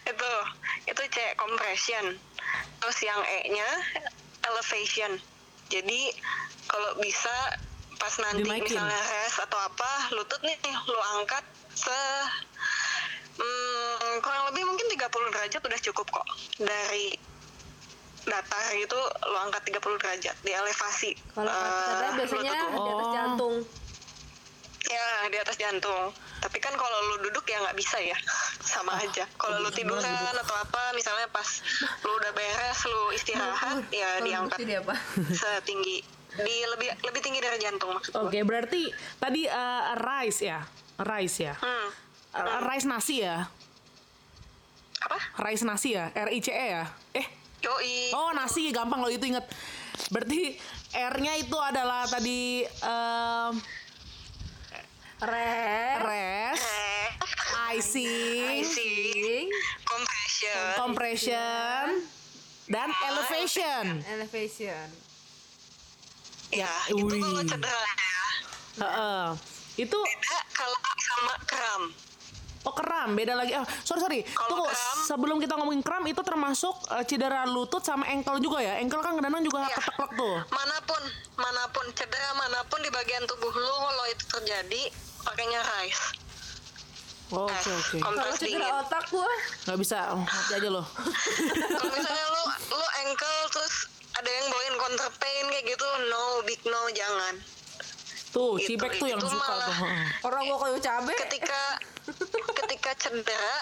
itu 0.04 0.32
itu 0.84 1.02
cek 1.16 1.40
compression 1.40 2.20
terus 2.84 3.00
yang 3.00 3.22
E-nya 3.24 3.70
elevation. 4.44 5.16
Jadi 5.72 6.12
kalau 6.68 7.00
bisa 7.00 7.32
pas 8.04 8.20
nanti 8.20 8.44
misalnya 8.44 9.00
rest 9.00 9.40
atau 9.48 9.56
apa, 9.64 10.12
lutut 10.12 10.44
nih 10.44 10.60
lu 10.92 11.00
angkat 11.16 11.40
se 11.72 12.00
hmm, 13.40 14.20
kurang 14.20 14.44
lebih 14.52 14.68
mungkin 14.68 14.92
30 14.92 15.08
derajat 15.08 15.62
udah 15.64 15.80
cukup 15.80 16.08
kok 16.12 16.28
dari 16.60 17.16
datar 18.28 18.76
itu 18.76 19.00
lu 19.24 19.38
angkat 19.40 19.72
30 19.72 20.04
derajat 20.04 20.36
di 20.44 20.52
elevasi. 20.52 21.16
Kalau 21.32 21.48
cedera 21.48 22.10
biasanya 22.20 22.52
lutut 22.52 22.68
lu. 22.76 22.84
di 22.84 22.92
atas 22.92 23.10
jantung. 23.16 23.56
Ya 24.84 25.08
di 25.32 25.38
atas 25.40 25.56
jantung. 25.56 26.06
Tapi 26.44 26.58
kan 26.60 26.76
kalau 26.76 26.98
lu 27.08 27.16
duduk 27.32 27.48
ya 27.48 27.64
nggak 27.64 27.78
bisa 27.80 28.04
ya, 28.04 28.20
sama 28.76 29.00
aja. 29.00 29.24
Kalau 29.40 29.64
lu 29.64 29.72
tiduran 29.72 30.36
atau 30.44 30.56
apa, 30.60 30.92
misalnya 30.92 31.32
pas 31.32 31.48
lu 32.04 32.12
udah 32.20 32.36
beres, 32.36 32.80
lu 32.84 33.16
istirahat, 33.16 33.80
ya 33.96 34.20
diangkat 34.20 34.60
setinggi 35.40 36.23
di 36.36 36.56
lebih 36.66 36.90
lebih 37.02 37.22
tinggi 37.22 37.40
dari 37.40 37.58
jantung 37.62 37.94
maksud. 37.94 38.18
Oke, 38.18 38.42
berarti 38.42 38.90
tadi 39.18 39.46
eh, 39.46 39.84
rice 39.96 40.42
ya, 40.44 40.60
rice 41.00 41.38
ya, 41.44 41.54
Hmm. 41.58 41.90
Eh, 42.34 42.60
rice 42.66 42.90
nasi 42.90 43.22
ya, 43.22 43.46
Apa? 45.04 45.18
rice 45.46 45.62
nasi 45.62 45.94
ya, 45.94 46.10
R 46.10 46.30
I 46.34 46.40
C 46.42 46.50
E 46.50 46.66
ya, 46.74 46.84
eh, 47.14 47.28
Yoi. 47.62 48.10
oh 48.12 48.34
nasi 48.34 48.74
gampang 48.74 49.06
loh 49.06 49.12
itu 49.14 49.30
inget. 49.30 49.46
Berarti 50.10 50.58
R-nya 50.94 51.38
itu 51.38 51.54
adalah 51.54 52.10
tadi 52.10 52.66
Rest. 55.24 56.02
rest, 56.04 56.66
Eh, 56.68 57.10
icing, 57.80 58.60
icing, 58.60 59.46
compression. 59.88 60.68
compression, 60.76 61.86
dan 62.68 62.90
elevation. 63.08 64.04
Elevation. 64.04 64.88
Ya, 66.56 66.74
itu 66.88 67.04
kalau 67.12 67.42
cedera 67.42 67.82
ya. 67.84 68.24
Heeh. 68.80 69.26
Itu 69.76 69.98
Beda 69.98 70.38
kalau 70.52 70.78
sama 70.96 71.34
kram. 71.44 71.84
oh 72.64 72.72
kram 72.72 73.10
beda 73.12 73.34
lagi. 73.34 73.52
Oh, 73.54 73.66
sorry 73.82 74.00
sorry. 74.00 74.20
Kalau 74.24 74.48
Tunggu 74.48 74.66
kram- 74.66 75.02
sebelum 75.04 75.38
kita 75.38 75.54
ngomongin 75.56 75.82
kram 75.82 76.04
itu 76.04 76.22
termasuk 76.22 76.72
eh, 76.90 77.04
cedera 77.04 77.44
lutut 77.46 77.82
sama 77.82 78.06
ankle 78.08 78.38
juga 78.38 78.60
ya. 78.60 78.78
Ankle 78.78 79.00
kan 79.00 79.14
kadang-kadang 79.14 79.44
juga 79.44 79.60
Iya. 79.64 79.76
keteklek 79.76 80.12
tuh. 80.14 80.36
Mana 80.48 80.78
pun, 80.82 81.02
mana 81.36 81.64
pun 81.68 81.86
cedera 81.92 82.30
mana 82.34 82.60
pun 82.64 82.80
di 82.80 82.90
bagian 82.90 83.26
tubuh 83.26 83.52
lu 83.52 83.74
kalau 83.84 84.06
itu 84.08 84.24
terjadi 84.32 84.82
pakainya 85.22 85.60
rice. 85.60 86.04
Oh, 87.30 87.44
Oke 87.44 87.66
Eh, 87.66 87.74
oke. 87.74 87.98
Kalau 87.98 88.14
Kompres 88.16 88.38
dingin. 88.38 88.62
cedera 88.62 88.78
otak 88.80 89.04
gua 89.10 89.26
Nggak 89.66 89.78
bisa 89.80 89.98
oh, 90.12 90.22
mati 90.22 90.52
aja 90.54 90.70
loh. 90.70 90.86
Kalau 91.74 91.92
misalnya 91.92 92.26
lu 92.30 92.44
lu 92.72 92.86
ankle 93.02 93.38
terus 93.50 93.76
ada 94.24 94.32
yang 94.32 94.48
bawain 94.48 94.76
counter 94.80 95.10
pain 95.20 95.46
kayak 95.52 95.66
gitu, 95.68 95.88
no 96.08 96.24
big 96.42 96.62
no 96.64 96.80
jangan. 96.90 97.36
Tuh, 98.32 98.56
Gitu, 98.56 98.80
cibek 98.80 98.96
tuh 98.96 99.06
yang 99.06 99.20
itu 99.20 99.28
suka 99.28 99.44
malah- 99.46 99.68
tuh. 99.68 99.78
orang 100.24 100.42
gua 100.48 100.58
kayu 100.64 100.80
cabe. 100.80 101.12
Ketika 101.20 101.62
ketika 102.56 102.92
cedera 102.98 103.56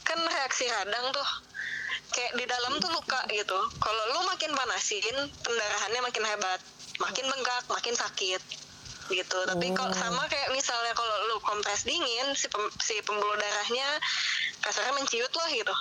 kan 0.00 0.22
reaksi 0.22 0.64
radang 0.66 1.10
tuh 1.10 1.28
kayak 2.08 2.32
di 2.32 2.46
dalam 2.46 2.78
tuh 2.78 2.88
luka 2.88 3.18
gitu. 3.28 3.58
Kalau 3.76 4.02
lu 4.08 4.20
makin 4.24 4.54
panasin, 4.54 5.02
pendarahannya 5.42 6.00
makin 6.00 6.24
hebat, 6.24 6.60
makin 6.96 7.24
bengkak, 7.26 7.66
makin 7.66 7.92
sakit 7.92 8.42
gitu. 9.06 9.38
Tapi 9.42 9.66
kalau 9.70 9.90
sama 9.92 10.22
kayak 10.26 10.48
misalnya 10.50 10.94
kalau 10.94 11.14
lu 11.26 11.36
kompres 11.40 11.82
dingin, 11.82 12.30
si 12.32 12.46
pem- 12.46 12.72
si 12.78 12.94
pembuluh 13.02 13.34
darahnya 13.34 13.86
kasarnya 14.62 14.94
menciut 14.94 15.30
lah 15.30 15.48
gitu. 15.50 15.74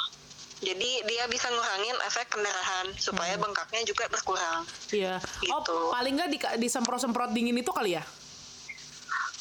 Jadi 0.66 0.90
dia 1.06 1.24
bisa 1.30 1.46
ngurangin 1.48 1.94
efek 2.10 2.26
pendarahan 2.34 2.90
supaya 2.98 3.38
bengkaknya 3.38 3.86
juga 3.86 4.10
berkurang. 4.10 4.66
Iya. 4.90 5.22
Oh, 5.54 5.62
Gitu. 5.62 5.78
paling 5.94 6.14
nggak 6.18 6.30
di, 6.34 6.38
disemprot-semprot 6.58 7.30
dingin 7.32 7.54
itu 7.56 7.70
kali 7.70 7.94
ya? 7.94 8.04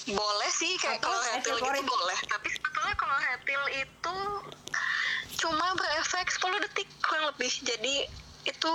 Boleh 0.05 0.51
sih 0.53 0.77
kayak 0.77 1.01
kalau 1.01 1.17
retil 1.17 1.57
evaporin. 1.57 1.81
gitu 1.81 1.89
boleh. 1.89 2.19
Tapi 2.29 2.49
sebetulnya 2.53 2.95
kalau 3.01 3.17
retil 3.17 3.63
itu 3.73 4.17
cuma 5.41 5.67
berefek 5.73 6.29
10 6.29 6.65
detik 6.69 6.89
kurang 7.01 7.25
lebih. 7.33 7.53
Jadi 7.65 7.95
itu 8.45 8.73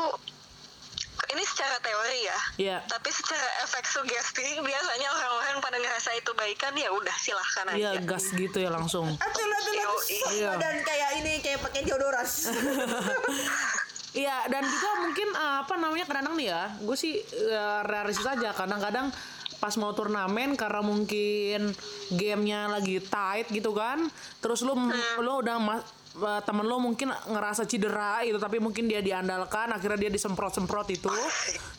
ini 1.30 1.44
secara 1.46 1.78
teori 1.80 2.20
ya. 2.26 2.39
Iya. 2.58 2.78
Tapi 2.89 3.10
secara 3.13 3.48
efek 3.65 3.86
sugesti 3.86 4.58
biasanya 4.60 5.10
orang-orang 5.13 5.58
pada 5.62 5.78
ngerasa 5.78 6.10
itu 6.18 6.32
baikan 6.34 6.74
ya 6.74 6.89
udah 6.89 7.15
silahkan 7.22 7.65
aja. 7.74 7.78
Iya, 7.78 7.92
gas 8.04 8.26
gitu 8.34 8.58
ya 8.58 8.70
langsung. 8.74 9.06
Lah 9.13 9.30
tuh 9.30 9.74
Yoi. 9.74 10.20
Iya. 10.42 10.52
dan 10.58 10.76
kayak 10.82 11.10
ini 11.22 11.34
kayak 11.42 11.60
pakai 11.62 11.82
deodoras. 11.86 12.32
Iya, 14.10 14.50
dan 14.50 14.65
juga 14.65 14.89
mungkin 15.06 15.30
eh, 15.38 15.58
apa 15.62 15.74
namanya 15.78 16.06
kadang-kadang 16.10 16.36
nih 16.42 16.48
ya, 16.50 16.63
gue 16.82 16.98
sih 16.98 17.22
eh, 17.22 17.82
realistis 17.86 18.26
aja. 18.26 18.58
Kadang-kadang 18.58 19.13
pas 19.62 19.76
mau 19.78 19.94
turnamen 19.94 20.58
karena 20.58 20.82
mungkin 20.82 21.70
gamenya 22.10 22.74
lagi 22.74 23.04
tight 23.06 23.54
gitu 23.54 23.70
kan, 23.76 24.10
terus 24.42 24.65
lu 24.65 24.74
lu 25.22 25.32
udah 25.46 25.84
eh, 26.15 26.41
temen 26.41 26.65
lu 26.65 26.82
mungkin 26.82 27.12
ngerasa 27.12 27.69
cedera 27.69 28.26
gitu, 28.26 28.41
tapi 28.41 28.58
mungkin 28.58 28.89
dia 28.89 29.04
diandalkan, 29.04 29.69
akhirnya 29.69 30.10
dia 30.10 30.12
disemprot-semprot 30.12 30.88
itu. 30.89 31.12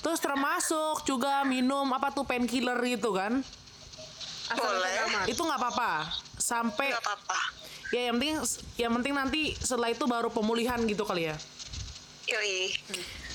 Terus 0.00 0.20
termasuk 0.22 1.02
juga 1.02 1.42
minum 1.42 1.90
apa 1.90 2.14
tuh 2.14 2.22
painkiller 2.22 2.78
gitu 2.86 3.10
kan, 3.14 3.42
Boleh. 4.54 5.26
itu 5.30 5.40
nggak 5.40 5.60
apa-apa. 5.60 6.10
Sampai 6.40 6.90
Nggak 6.90 7.04
apa-apa. 7.04 7.38
ya 7.90 8.00
yang 8.10 8.16
penting 8.18 8.34
yang 8.78 8.92
penting 8.98 9.14
nanti 9.14 9.40
setelah 9.58 9.90
itu 9.90 10.06
baru 10.06 10.30
pemulihan 10.30 10.78
gitu 10.86 11.02
kali 11.02 11.30
ya. 11.30 11.36
Yoi. 12.30 12.70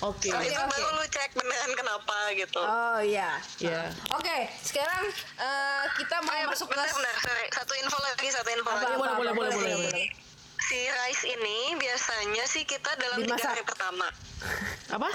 Oke. 0.04 0.28
Itu 0.32 0.36
oke. 0.36 0.72
baru 0.72 0.88
lu 0.96 1.06
cek 1.08 1.36
beneran 1.36 1.72
kenapa 1.76 2.16
gitu. 2.36 2.60
Oh 2.64 3.00
iya. 3.04 3.40
Iya. 3.60 3.92
Oke, 4.16 4.48
sekarang 4.64 5.04
eh, 5.40 5.84
kita 6.00 6.20
mau 6.24 6.36
masuk 6.52 6.68
ke 6.68 6.76
bentar, 6.76 7.16
sorry. 7.20 7.48
Satu 7.52 7.74
info 7.80 7.98
lagi, 8.00 8.28
satu 8.32 8.50
info 8.56 8.70
Apa, 8.72 8.80
lagi. 8.80 8.96
Boleh, 8.96 9.12
apa, 9.12 9.20
boleh, 9.20 9.32
apa, 9.32 9.40
boleh, 9.40 9.52
boleh, 9.56 9.76
boleh, 9.76 9.92
boleh. 9.92 10.25
Si 10.66 10.80
rice 10.82 11.24
ini 11.28 11.58
biasanya 11.78 12.44
sih 12.46 12.66
kita 12.66 12.90
dalam 12.98 13.22
Dimasak. 13.22 13.38
tiga 13.38 13.50
hari 13.52 13.64
pertama. 13.64 14.08
Apa? 14.90 15.10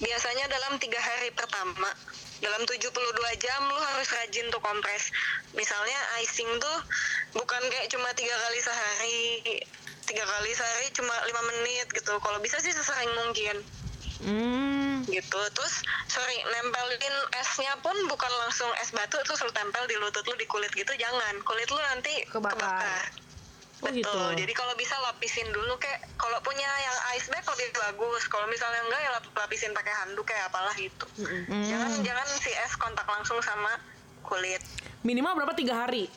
Biasanya 0.00 0.48
dalam 0.48 0.80
tiga 0.80 0.96
hari 0.96 1.28
pertama. 1.30 1.90
Dalam 2.40 2.64
72 2.64 2.88
jam 3.36 3.60
lu 3.68 3.76
harus 3.76 4.08
rajin 4.08 4.48
tuh 4.48 4.58
kompres. 4.58 5.12
Misalnya 5.52 5.92
icing 6.18 6.48
tuh 6.56 6.78
bukan 7.34 7.60
kayak 7.68 7.92
cuma 7.92 8.08
tiga 8.16 8.32
kali 8.32 8.58
sehari. 8.58 9.20
Tiga 10.08 10.24
kali 10.24 10.50
sehari 10.50 10.88
cuma 10.90 11.12
lima 11.22 11.42
menit 11.46 11.92
gitu. 11.92 12.16
Kalau 12.16 12.40
bisa 12.40 12.56
sih 12.58 12.72
sesering 12.72 13.12
mungkin 13.14 13.56
Hmm. 14.20 15.00
gitu. 15.04 15.40
Terus 15.50 15.74
sorry 16.06 16.36
nempelin 16.46 17.00
esnya 17.36 17.72
pun 17.78 17.96
bukan 18.04 18.32
langsung 18.38 18.68
es 18.76 18.88
batu 18.90 19.16
terus 19.18 19.40
lu 19.40 19.48
tempel 19.50 19.84
di 19.84 19.96
lutut 19.96 20.24
lu 20.24 20.32
di 20.34 20.44
kulit 20.44 20.72
gitu. 20.72 20.92
Jangan. 20.94 21.40
Kulit 21.40 21.68
lu 21.68 21.80
nanti 21.82 22.24
Kebakar. 22.26 22.56
kebakar. 22.56 23.04
Oh, 23.80 23.88
Betul. 23.88 23.96
gitu. 24.04 24.20
Jadi 24.44 24.52
kalau 24.52 24.74
bisa 24.76 24.92
lapisin 25.00 25.48
dulu 25.56 25.72
kayak 25.80 26.04
kalau 26.20 26.36
punya 26.44 26.68
yang 26.68 26.96
ice 27.16 27.32
bag 27.32 27.44
lebih 27.48 27.72
bagus. 27.80 28.28
Kalau 28.28 28.44
misalnya 28.52 28.80
enggak 28.84 29.00
ya 29.00 29.10
lap- 29.16 29.32
lapisin 29.32 29.72
pakai 29.72 29.92
handuk 30.04 30.28
kayak 30.28 30.52
apalah 30.52 30.76
gitu. 30.76 31.06
Jangan 31.48 32.04
jangan 32.04 32.26
si 32.28 32.52
es 32.52 32.76
kontak 32.76 33.08
langsung 33.08 33.40
sama 33.40 33.80
kulit. 34.20 34.60
Minimal 35.00 35.32
berapa 35.32 35.56
tiga 35.56 35.88
hari? 35.88 36.12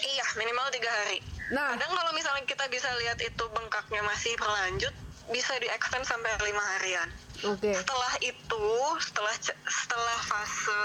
Iya 0.00 0.26
minimal 0.36 0.68
tiga 0.68 0.92
hari. 0.92 1.24
Nah. 1.56 1.72
Kadang 1.74 1.92
kalau 1.96 2.12
misalnya 2.12 2.44
kita 2.44 2.68
bisa 2.68 2.88
lihat 3.00 3.16
itu 3.24 3.44
bengkaknya 3.56 4.04
masih 4.04 4.36
berlanjut, 4.36 4.94
bisa 5.32 5.56
di 5.56 5.72
extend 5.72 6.04
sampai 6.04 6.36
lima 6.44 6.62
harian. 6.76 7.08
Oke. 7.48 7.72
Setelah 7.72 8.12
itu, 8.20 8.66
setelah 9.00 9.34
setelah 9.64 10.18
fase 10.28 10.80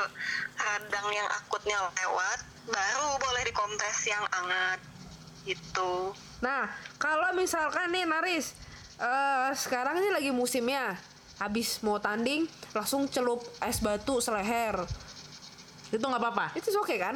radang 0.55 1.11
yang 1.11 1.27
akutnya 1.43 1.75
lewat, 1.75 2.39
baru 2.71 3.19
boleh 3.19 3.43
dikompres 3.43 3.99
yang 4.07 4.23
hangat. 4.31 4.79
Gitu. 5.45 5.91
Nah, 6.41 6.67
kalau 6.97 7.31
misalkan 7.31 7.93
nih 7.93 8.03
Naris, 8.03 8.57
eh 8.97 9.49
sekarang 9.53 10.01
ini 10.01 10.09
lagi 10.09 10.29
musimnya, 10.29 10.97
habis 11.37 11.79
mau 11.79 11.97
tanding 11.97 12.49
langsung 12.71 13.05
celup 13.05 13.45
es 13.61 13.79
batu 13.79 14.17
seleher, 14.17 14.75
Itu 15.87 16.01
nggak 16.01 16.17
apa-apa. 16.19 16.45
itu 16.57 16.73
oke 16.73 16.95
kan? 16.97 17.15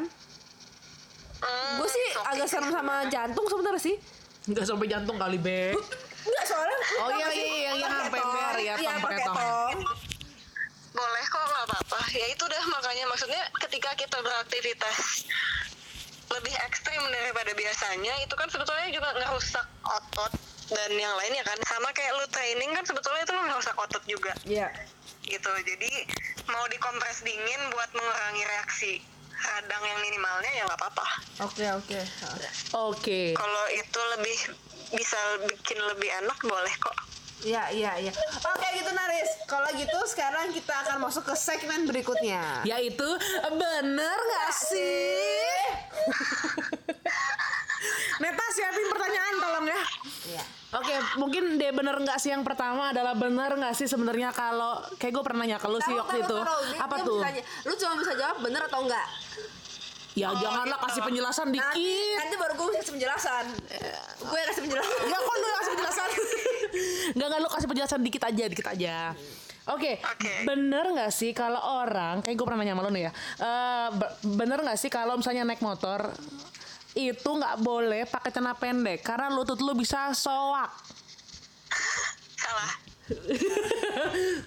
Hmm, 1.40 1.74
Gue 1.80 1.88
sih 1.88 2.08
okay 2.14 2.36
agak 2.36 2.48
serem 2.48 2.70
sama 2.70 3.08
jantung 3.08 3.48
sebenarnya 3.48 3.82
sih. 3.82 3.96
Nggak 4.46 4.66
sampai 4.66 4.88
jantung 4.88 5.18
kali 5.18 5.40
be. 5.40 5.72
Enggak 6.20 6.46
soalnya. 6.46 6.78
Oh, 7.00 7.10
iya, 7.10 7.28
sih? 7.32 7.40
iya, 7.40 7.50
iya, 7.56 7.72
yang 7.80 7.92
sampai 7.96 8.22
ber, 8.22 8.56
ya, 8.60 8.74
Iya, 8.76 8.92
pakai 9.00 9.26
tong. 9.26 9.78
Boleh 10.90 11.26
kok 11.26 11.44
nggak 11.44 11.66
apa-apa. 11.66 12.00
Ya 12.12 12.28
itu 12.28 12.44
dah 12.44 12.64
makanya 12.68 13.06
maksudnya 13.08 13.42
ketika 13.58 13.96
kita 13.96 14.18
beraktivitas 14.20 15.24
lebih 16.30 16.54
ekstrim 16.64 17.02
daripada 17.10 17.52
biasanya 17.52 18.14
itu 18.20 18.34
kan 18.34 18.48
sebetulnya 18.48 18.88
juga 18.90 19.10
ngerusak 19.16 19.66
otot 19.84 20.32
dan 20.70 20.92
yang 20.94 21.14
lainnya 21.16 21.42
kan 21.42 21.58
sama 21.66 21.90
kayak 21.90 22.14
lu 22.14 22.26
training 22.30 22.70
kan 22.72 22.84
sebetulnya 22.84 23.22
itu 23.22 23.34
lu 23.34 23.44
ngerusak 23.44 23.76
otot 23.76 24.04
juga 24.06 24.34
Iya. 24.46 24.70
gitu 25.24 25.50
jadi 25.64 25.92
mau 26.48 26.66
dikompres 26.68 27.22
dingin 27.22 27.62
buat 27.70 27.90
mengurangi 27.92 28.44
reaksi 28.46 28.92
radang 29.40 29.82
yang 29.82 30.00
minimalnya 30.00 30.52
ya 30.52 30.64
nggak 30.66 30.78
apa-apa 30.78 31.06
Oke 31.42 31.66
oke. 31.72 32.00
Oke. 32.76 33.20
kalau 33.34 33.64
itu 33.72 34.00
lebih 34.14 34.38
bisa 34.92 35.20
bikin 35.48 35.80
lebih 35.88 36.10
enak 36.20 36.38
boleh 36.42 36.74
kok 36.78 36.98
Iya, 37.40 37.64
iya, 37.72 37.92
iya. 38.04 38.12
Oke 38.52 38.68
gitu 38.76 38.92
Naris. 38.92 39.32
Kalau 39.48 39.70
gitu 39.80 39.98
sekarang 40.12 40.52
kita 40.52 40.76
akan 40.84 41.08
masuk 41.08 41.24
ke 41.24 41.36
segmen 41.40 41.88
berikutnya. 41.88 42.68
Yaitu 42.68 43.08
bener 43.48 44.18
nggak 44.20 44.52
sih? 44.52 45.56
Neta 48.20 48.46
siapin 48.52 48.88
pertanyaan 48.92 49.36
tolong 49.40 49.66
ya. 49.72 49.82
Iya. 50.28 50.44
Oke, 50.70 50.94
mungkin 51.18 51.44
deh 51.58 51.72
bener 51.74 51.96
nggak 51.98 52.20
sih 52.22 52.30
yang 52.30 52.44
pertama 52.46 52.92
adalah 52.94 53.18
bener 53.18 53.56
nggak 53.58 53.74
sih 53.74 53.88
sebenarnya 53.90 54.30
kalau 54.36 54.84
kayak 55.02 55.18
gue 55.18 55.24
pernah 55.26 55.42
nanya 55.48 55.58
ke 55.58 55.66
lu 55.66 55.80
sih 55.82 55.96
waktu 55.96 56.22
itu 56.22 56.38
apa 56.78 56.96
tuh? 57.02 57.24
Lu 57.66 57.74
cuma 57.80 57.94
bisa 57.98 58.14
jawab 58.20 58.38
bener 58.44 58.62
atau 58.68 58.84
enggak. 58.86 59.08
Ya 60.14 60.36
janganlah 60.36 60.78
kasih 60.84 61.02
penjelasan 61.06 61.48
Nanti, 61.56 61.80
dikit. 61.80 62.18
nanti 62.20 62.36
baru 62.36 62.54
gue 62.60 62.68
kasih 62.84 62.94
penjelasan. 63.00 63.46
gue 64.20 64.38
yang 64.38 64.50
kasih 64.52 64.64
penjelasan. 64.68 64.98
Ya 65.08 65.18
kok 65.18 65.34
lu 65.34 65.48
kasih 65.48 65.72
penjelasan? 65.74 66.10
Enggak 67.10 67.28
enggak 67.28 67.40
lu 67.40 67.50
kasih 67.50 67.68
penjelasan 67.68 68.02
dikit 68.02 68.24
aja, 68.24 68.44
dikit 68.46 68.68
aja. 68.68 68.96
Oke, 69.70 70.02
Oke. 70.02 70.34
bener 70.44 70.82
nggak 70.90 71.10
sih 71.10 71.30
kalau 71.30 71.62
orang, 71.78 72.20
kayak 72.20 72.34
gue 72.34 72.44
pernah 72.44 72.60
nanya 72.60 72.74
sama 72.74 72.84
lu 72.84 72.92
nih 72.92 73.04
ya, 73.06 73.12
eh, 73.38 73.88
be- 73.92 74.14
bener 74.34 74.58
nggak 74.60 74.76
sih 74.76 74.90
kalau 74.90 75.14
misalnya 75.14 75.46
naik 75.46 75.62
motor 75.62 76.10
itu 76.92 77.30
nggak 77.30 77.62
boleh 77.62 78.04
pakai 78.04 78.34
celana 78.34 78.54
pendek 78.54 79.00
karena 79.00 79.30
lutut 79.30 79.58
lu 79.58 79.74
bisa 79.74 80.10
soak. 80.12 80.74
Salah. 82.36 82.72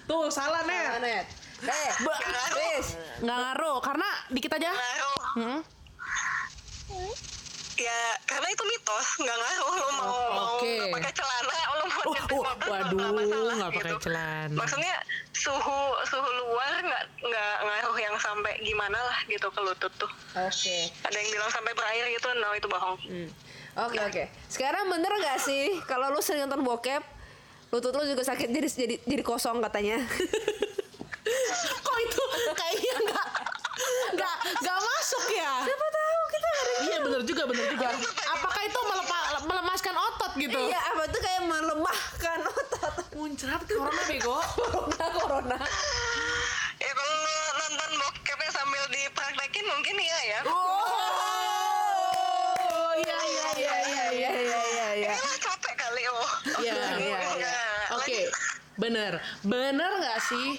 Tuh 0.03 0.27
salah 0.27 0.61
Nah, 0.61 0.99
nih. 0.99 0.99
Net. 0.99 1.27
Eh, 1.63 1.91
Riz. 2.51 2.87
Nggak 3.19 3.37
ngaruh 3.37 3.79
karena 3.79 4.09
dikit 4.27 4.51
aja. 4.51 4.71
Ngaruh. 4.71 5.23
Hmm? 5.33 5.59
Ya, 7.83 7.99
karena 8.23 8.47
itu 8.47 8.63
mitos, 8.63 9.07
nggak 9.19 9.35
ngaruh 9.35 9.73
lo 9.75 9.89
mau 9.91 10.07
mau 10.31 10.47
Oke. 10.55 10.71
nggak 10.71 10.93
pakai 10.95 11.11
celana, 11.11 11.57
lo 11.75 11.83
mau 11.83 12.01
Oh, 12.03 12.13
nyetir 12.15 12.35
oh, 12.35 12.43
motor 12.47 12.67
waduh, 12.71 12.95
nggak 12.95 13.11
masalah 13.11 13.53
nggak 13.53 13.71
pakai 13.73 13.91
gitu. 13.91 14.03
celana. 14.07 14.55
Maksudnya 14.55 14.95
suhu 15.35 15.79
suhu 16.05 16.29
luar 16.39 16.73
nggak 16.79 17.03
nggak 17.21 17.53
ngaruh 17.59 17.97
yang 17.99 18.15
sampai 18.17 18.53
gimana 18.61 18.95
lah 18.95 19.17
gitu 19.27 19.47
ke 19.49 19.59
lutut 19.59 19.91
tuh. 19.99 20.11
Oke. 20.33 20.77
Ada 21.03 21.15
yang 21.17 21.29
bilang 21.29 21.51
sampai 21.51 21.71
berair 21.73 22.05
gitu, 22.07 22.27
no 22.33 22.49
itu 22.53 22.67
bohong. 22.67 22.95
Hmm. 23.03 23.27
Oke 23.83 23.97
oke. 23.99 24.23
Sekarang 24.47 24.87
bener 24.87 25.11
gak 25.19 25.41
sih 25.41 25.75
kalau 25.83 26.07
lu 26.07 26.23
sering 26.23 26.45
nonton 26.45 26.63
bokep, 26.63 27.03
lutut 27.67 27.91
lu 27.91 28.03
juga 28.05 28.23
sakit 28.23 28.47
jadi 28.47 28.67
jadi 28.69 28.95
jadi 29.03 29.23
kosong 29.25 29.59
katanya. 29.59 29.99
Kok 31.83 31.97
itu 31.99 32.23
kayaknya 32.53 32.93
nggak 33.01 33.27
nggak 34.13 34.35
nggak 34.61 34.77
masuk 34.79 35.25
ya? 35.31 35.53
Siapa 35.63 35.85
tahu 35.89 36.02
Iya 36.83 36.97
bener 36.99 37.21
juga 37.23 37.43
bener 37.45 37.65
juga. 37.69 37.87
Apakah 38.29 38.61
itu 38.63 38.79
melepa- 38.81 39.41
melemaskan 39.43 39.95
otot 39.95 40.31
gitu? 40.35 40.59
Iya, 40.69 40.79
apa 40.91 41.03
tuh 41.07 41.19
kayak 41.19 41.41
melemahkan 41.43 42.39
otot 42.43 42.93
Muncrat 43.13 43.61
corona 43.63 44.01
bego. 44.05 44.37
corona 44.57 45.05
corona. 45.11 45.59
Ya 46.77 46.91
kalau 46.91 47.15
nonton 47.55 47.89
bokepnya 47.95 48.49
sambil 48.51 48.83
dipraktekin 48.89 49.63
mungkin 49.63 49.95
iya 49.97 50.19
ya. 50.27 50.39
Oh 50.43 50.83
iya 52.97 53.17
iya 53.23 53.47
iya 53.55 53.75
iya 53.81 54.05
iya 54.11 54.31
iya 54.33 54.87
iya. 54.97 55.13
Ya 55.13 55.15
lah 55.15 55.37
capek 55.39 55.73
kali 55.75 56.03
oh. 56.09 56.27
Iya 56.59 56.75
iya 56.99 57.19
iya. 57.37 57.53
Oke 57.93 58.27
bener 58.73 59.21
bener 59.45 59.91
nggak 60.01 60.19
sih? 60.25 60.57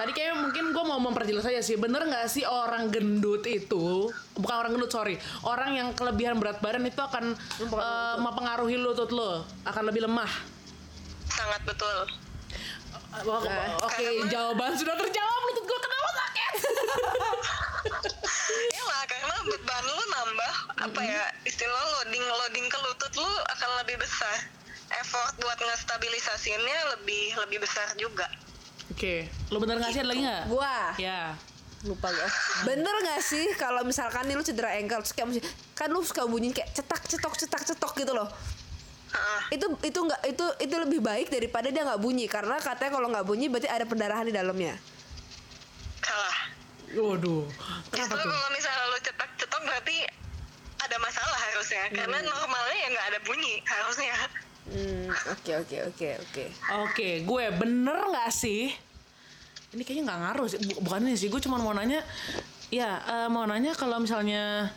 Tadi 0.00 0.16
kayaknya 0.16 0.36
mungkin 0.40 0.64
gue 0.72 0.84
mau 0.88 0.96
memperjelas 0.96 1.44
aja 1.44 1.60
sih 1.60 1.76
Bener 1.76 2.08
nggak 2.08 2.24
sih 2.32 2.48
orang 2.48 2.88
gendut 2.88 3.44
itu 3.44 4.08
Bukan 4.32 4.54
orang 4.56 4.72
gendut 4.72 4.88
sorry 4.88 5.20
Orang 5.44 5.76
yang 5.76 5.92
kelebihan 5.92 6.40
berat 6.40 6.56
badan 6.64 6.88
itu 6.88 7.04
akan 7.04 7.36
eh, 7.60 8.16
Mempengaruhi 8.16 8.80
lutut 8.80 9.12
lo 9.12 9.44
Akan 9.68 9.84
lebih 9.84 10.08
lemah 10.08 10.32
Sangat 11.30 11.62
betul. 11.62 12.08
Oke, 13.10 13.50
Oke, 13.86 14.06
jawaban 14.30 14.74
sudah 14.74 14.94
terjawab 14.98 15.40
lutut 15.50 15.64
gue 15.66 15.78
kenapa 15.82 16.08
sakit? 16.20 16.52
Ya 18.70 18.82
lah 18.86 19.02
karena 19.06 19.36
beban 19.46 19.84
lu 19.86 20.04
nambah 20.10 20.54
apa 20.90 21.00
ya 21.02 21.24
istilah 21.46 21.82
loading 21.98 22.22
loading 22.22 22.66
ke 22.70 22.78
lutut 22.82 23.12
lu 23.18 23.32
akan 23.56 23.70
lebih 23.82 23.98
besar. 23.98 24.46
Effort 24.90 25.38
buat 25.38 25.58
ngestabilisasinnya 25.58 26.98
lebih 26.98 27.34
lebih 27.46 27.58
besar 27.62 27.94
juga. 27.94 28.26
Oke, 28.90 29.30
lo 29.48 29.62
bener 29.62 29.78
nggak 29.78 29.92
sih 29.94 30.00
ada 30.02 30.10
lagi 30.10 30.22
nggak? 30.22 30.44
Gua 30.50 30.76
Ya. 30.98 31.34
lupa 31.80 32.12
gue. 32.12 32.28
Bener 32.68 32.92
gak 32.92 33.24
sih 33.24 33.56
kalau 33.56 33.80
misalkan 33.88 34.28
nih 34.28 34.36
lu 34.36 34.44
cedera 34.44 34.76
ankle 34.76 35.00
terus 35.00 35.16
kayak 35.16 35.32
mesti 35.32 35.40
kan 35.72 35.88
lu 35.88 36.04
suka 36.04 36.28
bunyi 36.28 36.52
kayak 36.52 36.76
cetak 36.76 37.08
cetok 37.08 37.32
cetak 37.40 37.62
cetok 37.64 37.92
gitu 37.96 38.12
loh. 38.12 38.28
Heeh. 39.16 39.56
Itu 39.56 39.66
itu 39.80 39.96
nggak 39.96 40.20
itu 40.28 40.44
itu 40.60 40.76
lebih 40.76 41.00
baik 41.00 41.32
daripada 41.32 41.72
dia 41.72 41.80
nggak 41.88 41.96
bunyi 41.96 42.28
karena 42.28 42.60
katanya 42.60 42.92
kalau 42.92 43.08
nggak 43.08 43.24
bunyi 43.24 43.48
berarti 43.48 43.64
ada 43.72 43.88
pendarahan 43.88 44.28
di 44.28 44.34
dalamnya. 44.36 44.76
salah. 46.04 46.36
Waduh. 47.00 47.48
Justru 47.96 48.18
kalau 48.18 48.50
misalnya 48.52 48.84
lu 48.92 48.98
cetak-cetok 49.00 49.60
berarti 49.64 49.96
ada 50.84 50.96
masalah 51.00 51.38
harusnya 51.48 51.84
karena 51.96 52.18
normalnya 52.20 52.76
ya 52.76 52.88
nggak 52.92 53.06
ada 53.14 53.20
bunyi 53.24 53.54
harusnya. 53.64 54.12
Hmm, 54.70 55.10
oke 55.10 55.52
oke 55.66 55.76
oke 55.90 56.08
oke. 56.22 56.44
Oke, 56.86 57.08
gue 57.26 57.44
bener 57.50 57.98
nggak 58.06 58.30
sih? 58.30 58.70
Ini 59.70 59.82
kayaknya 59.82 60.02
nggak 60.06 60.20
ngaruh 60.22 60.46
sih. 60.46 60.58
Bu- 60.62 60.80
Bukan 60.86 61.02
ini 61.04 61.18
sih, 61.18 61.26
gue 61.26 61.42
cuma 61.42 61.58
mau 61.58 61.74
nanya. 61.74 62.06
Ya, 62.70 63.02
eh, 63.02 63.28
mau 63.28 63.42
nanya 63.44 63.74
kalau 63.74 63.98
misalnya 63.98 64.70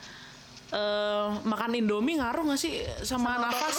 eh, 0.73 1.27
makan 1.45 1.77
Indomie 1.77 2.17
ngaruh 2.17 2.41
nggak 2.41 2.57
sih 2.57 2.81
sama, 3.05 3.37
nafas? 3.37 3.77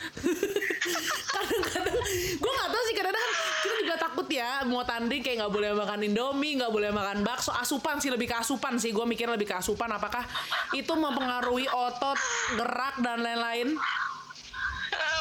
kadang-kadang 1.30 1.96
gue 2.40 2.52
nggak 2.56 2.70
tahu 2.72 2.82
sih 2.88 2.94
kadang-kadang 2.96 3.32
kita 3.60 3.74
juga 3.76 3.96
takut 4.00 4.26
ya 4.32 4.64
mau 4.64 4.80
tanding 4.80 5.20
kayak 5.20 5.44
nggak 5.44 5.52
boleh 5.52 5.70
makan 5.76 6.00
indomie 6.02 6.56
nggak 6.56 6.72
boleh 6.72 6.88
makan 6.88 7.20
bakso 7.20 7.52
asupan 7.52 8.00
sih 8.00 8.08
lebih 8.08 8.24
ke 8.24 8.36
asupan 8.36 8.80
sih 8.80 8.90
gue 8.90 9.04
mikir 9.04 9.28
lebih 9.28 9.44
ke 9.44 9.56
asupan 9.56 9.92
apakah 9.92 10.24
itu 10.72 10.88
mempengaruhi 10.88 11.68
otot 11.68 12.16
gerak 12.56 12.96
dan 13.04 13.20
lain-lain 13.20 13.76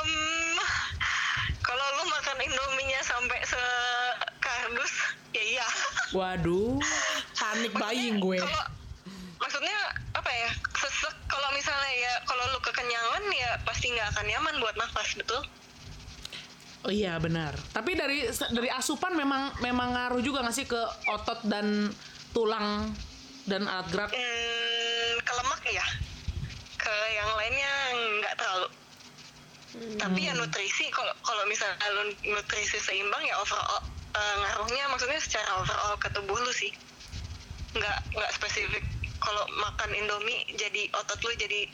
Em, 0.09 0.57
kalau 1.61 1.85
lu 2.01 2.03
makan 2.09 2.37
indominya 2.41 2.99
sampai 3.05 3.39
sekardus 3.45 4.93
ya 5.29 5.43
iya. 5.45 5.67
waduh 6.17 6.81
panik 7.37 7.73
buying 7.77 8.17
gue 8.17 8.41
Kalau 8.41 8.63
maksudnya 9.39 9.77
apa 10.13 10.29
ya? 10.29 10.49
Sesek 10.75 11.15
kalau 11.31 11.49
misalnya 11.55 11.91
ya 11.95 12.13
kalau 12.27 12.43
lu 12.53 12.59
kekenyangan 12.61 13.23
ya 13.33 13.51
pasti 13.63 13.91
nggak 13.93 14.07
akan 14.15 14.25
nyaman 14.27 14.55
buat 14.59 14.75
nafas 14.75 15.09
betul. 15.15 15.41
Oh 16.87 16.91
iya 16.91 17.19
benar. 17.19 17.55
Tapi 17.75 17.91
dari 17.95 18.27
dari 18.29 18.69
asupan 18.71 19.15
memang 19.15 19.51
memang 19.59 19.95
ngaruh 19.95 20.21
juga 20.23 20.43
nggak 20.43 20.55
sih 20.55 20.67
ke 20.67 20.79
otot 21.11 21.43
dan 21.47 21.91
tulang 22.31 22.93
dan 23.47 23.67
alat 23.67 23.87
gerak. 23.91 24.09
Hmm, 24.11 25.13
ke 25.23 25.33
lemak 25.33 25.63
ya. 25.67 25.87
Ke 26.79 26.93
yang 27.15 27.29
lainnya 27.35 27.73
nggak 28.23 28.33
terlalu. 28.39 28.67
Tapi 29.69 30.19
ya 30.25 30.33
nutrisi 30.33 30.89
kalau 30.89 31.13
kalau 31.21 31.43
misalnya 31.45 31.77
lu 31.93 32.09
nutrisi 32.25 32.81
seimbang 32.81 33.21
ya 33.21 33.37
overall 33.37 33.85
eh, 34.17 34.35
ngaruhnya 34.41 34.89
maksudnya 34.89 35.21
secara 35.21 35.61
overall 35.61 35.93
ke 36.01 36.09
tubuh 36.09 36.37
lu 36.37 36.51
sih. 36.51 36.73
Nggak 37.77 37.97
nggak 38.17 38.31
spesifik. 38.33 38.83
Kalau 39.19 39.43
makan 39.59 39.89
Indomie 39.93 40.47
jadi 40.55 40.89
otot 40.95 41.19
lu 41.21 41.31
jadi 41.37 41.69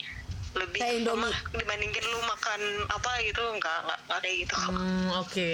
lebih 0.56 0.80
Kayak 0.80 1.04
Indomie. 1.04 1.30
lemah 1.30 1.36
dibandingin 1.52 2.04
lu 2.04 2.18
makan 2.24 2.60
apa 2.90 3.10
gitu 3.24 3.42
nggak 3.56 3.78
nggak 3.88 3.98
nggak 4.08 4.18
kayak 4.20 4.36
gitu. 4.44 4.54
Hmm, 4.56 5.08
oke. 5.16 5.52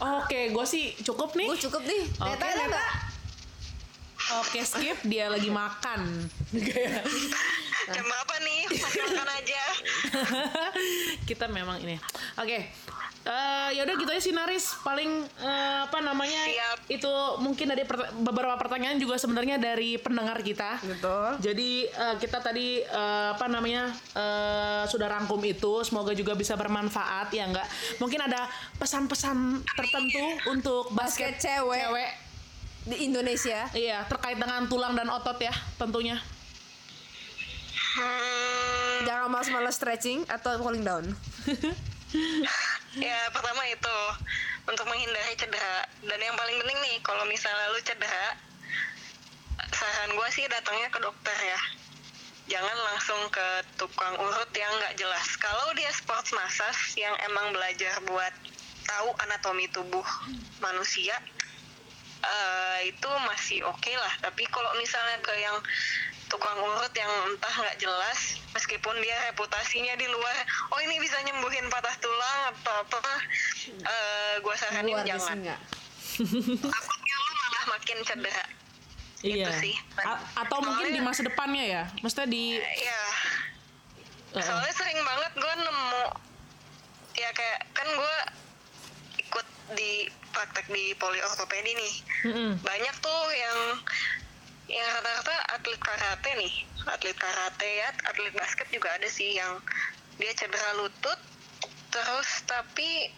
Oke, 0.00 0.40
gue 0.48 0.64
sih 0.64 0.84
cukup 1.04 1.36
nih. 1.36 1.44
Gue 1.50 1.60
cukup 1.60 1.82
nih. 1.84 2.02
Oke, 2.18 2.40
Neta 2.40 2.46
Neta. 2.56 3.09
Oke, 4.38 4.62
skip. 4.62 4.98
Dia 5.02 5.26
lagi 5.26 5.50
makan. 5.50 6.30
Kayak- 6.52 7.02
Jam 7.90 8.04
berapa 8.04 8.34
nih? 8.38 8.60
Masih 8.70 9.02
makan 9.02 9.28
aja. 9.32 9.62
Kita 11.28 11.44
memang 11.46 11.80
ini. 11.80 11.98
Oke. 12.36 12.70
Eh 13.20 13.68
ya 13.70 13.84
udah 13.84 13.94
gitu 13.94 14.08
aja 14.08 14.22
sih 14.22 14.32
Naris 14.32 14.80
paling 14.80 15.10
eh, 15.36 15.78
apa 15.82 16.00
namanya 16.00 16.40
Siap. 16.40 16.78
itu 16.88 17.12
mungkin 17.36 17.68
dari 17.68 17.84
pert- 17.84 18.16
beberapa 18.16 18.56
pertanyaan 18.56 18.96
juga 18.96 19.20
sebenarnya 19.20 19.60
dari 19.60 20.00
pendengar 20.00 20.40
kita 20.40 20.80
Betul. 20.80 21.36
Jadi 21.38 21.84
eh, 21.84 22.14
kita 22.16 22.40
tadi 22.40 22.80
eh, 22.80 23.28
apa 23.30 23.44
namanya 23.44 23.92
eh, 24.16 24.82
sudah 24.86 25.04
rangkum 25.10 25.36
itu, 25.42 25.84
semoga 25.84 26.16
juga 26.16 26.32
bisa 26.32 26.56
bermanfaat 26.56 27.28
ya 27.30 27.44
enggak. 27.44 27.68
Mungkin 27.98 28.24
ada 28.24 28.48
pesan-pesan 28.80 29.36
tertentu 29.68 30.24
untuk 30.48 30.88
Basket 30.88 31.36
basket, 31.36 31.60
cewek. 31.60 31.76
cewek. 31.82 32.10
Di 32.88 32.96
Indonesia. 33.04 33.68
Iya, 33.76 34.08
terkait 34.08 34.40
dengan 34.40 34.64
tulang 34.70 34.96
dan 34.96 35.08
otot 35.12 35.36
ya 35.36 35.52
tentunya. 35.76 36.16
Hmm, 37.90 39.04
Jangan 39.04 39.28
malas-malas 39.28 39.76
stretching 39.76 40.22
atau 40.30 40.56
cooling 40.62 40.86
down. 40.86 41.04
ya 43.06 43.18
pertama 43.30 43.62
itu 43.70 43.96
untuk 44.66 44.86
menghindari 44.86 45.34
cedera 45.38 45.86
dan 46.02 46.18
yang 46.18 46.34
paling 46.34 46.58
penting 46.58 46.78
nih 46.82 46.96
kalau 47.06 47.22
misalnya 47.30 47.70
lu 47.70 47.80
cedera 47.86 48.34
saran 49.70 50.10
gue 50.10 50.28
sih 50.34 50.44
datangnya 50.50 50.90
ke 50.90 50.98
dokter 50.98 51.38
ya 51.38 51.60
jangan 52.50 52.74
langsung 52.90 53.20
ke 53.30 53.48
tukang 53.78 54.18
urut 54.18 54.50
yang 54.58 54.74
nggak 54.82 54.98
jelas 54.98 55.28
kalau 55.38 55.70
dia 55.78 55.90
sports 55.94 56.34
massage 56.34 56.98
yang 56.98 57.14
emang 57.30 57.54
belajar 57.54 57.94
buat 58.10 58.34
tahu 58.90 59.08
anatomi 59.22 59.70
tubuh 59.70 60.06
manusia 60.58 61.14
eh, 62.20 62.78
itu 62.88 63.08
masih 63.24 63.64
oke 63.64 63.92
lah 63.92 64.12
tapi 64.20 64.44
kalau 64.48 64.70
misalnya 64.76 65.18
ke 65.20 65.32
yang 65.36 65.56
tukang 66.26 66.54
urut 66.56 66.94
yang 66.94 67.10
entah 67.26 67.54
nggak 67.58 67.76
jelas 67.76 68.38
meskipun 68.54 68.94
dia 69.02 69.18
reputasinya 69.28 69.98
di 69.98 70.06
luar 70.06 70.36
oh 70.70 70.78
ini 70.78 71.02
bisa 71.02 71.18
nyembuhin 71.20 71.66
patah 71.66 71.96
tulang 71.98 72.40
atau 72.54 72.74
apa 72.86 73.02
eh 73.66 74.34
gue 74.38 74.54
saranin 74.54 74.94
Luar 74.94 75.02
jangan 75.02 75.36
nggak? 75.42 75.60
takutnya 76.62 77.14
lu 77.16 77.32
malah 77.34 77.64
makin 77.74 77.98
cedera 78.02 78.44
Iya. 79.20 79.52
Itu 79.52 79.52
sih. 79.60 79.76
A- 80.00 80.24
atau 80.40 80.64
mungkin 80.64 80.96
di 80.96 81.00
masa 81.04 81.20
depannya 81.20 81.60
ya. 81.60 81.82
Maksudnya 82.00 82.24
di 82.24 82.56
ya 82.56 83.02
Heeh. 84.32 84.40
soalnya 84.40 84.72
sering 84.72 84.96
banget 84.96 85.32
gue 85.36 85.54
nemu 85.60 86.04
ya 87.18 87.28
kayak 87.36 87.60
kan 87.76 87.84
gue 87.84 88.16
ikut 89.20 89.46
di 89.76 90.08
praktek 90.30 90.66
di 90.66 90.94
poli 90.94 91.18
ortopedi 91.20 91.72
nih 91.72 91.94
Mm-mm. 92.24 92.50
banyak 92.60 92.94
tuh 92.98 93.22
yang 93.30 93.58
yang 94.68 94.88
rata-rata 94.94 95.34
atlet 95.52 95.78
karate 95.78 96.30
nih 96.36 96.54
atlet 96.84 97.16
karate 97.16 97.68
ya 97.68 97.88
atlet 98.04 98.32
basket 98.32 98.66
juga 98.68 98.88
ada 98.92 99.06
sih 99.06 99.34
yang 99.34 99.58
dia 100.16 100.30
cedera 100.32 100.74
lutut 100.76 101.18
terus 101.88 102.30
tapi 102.44 103.10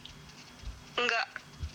nggak 0.95 1.27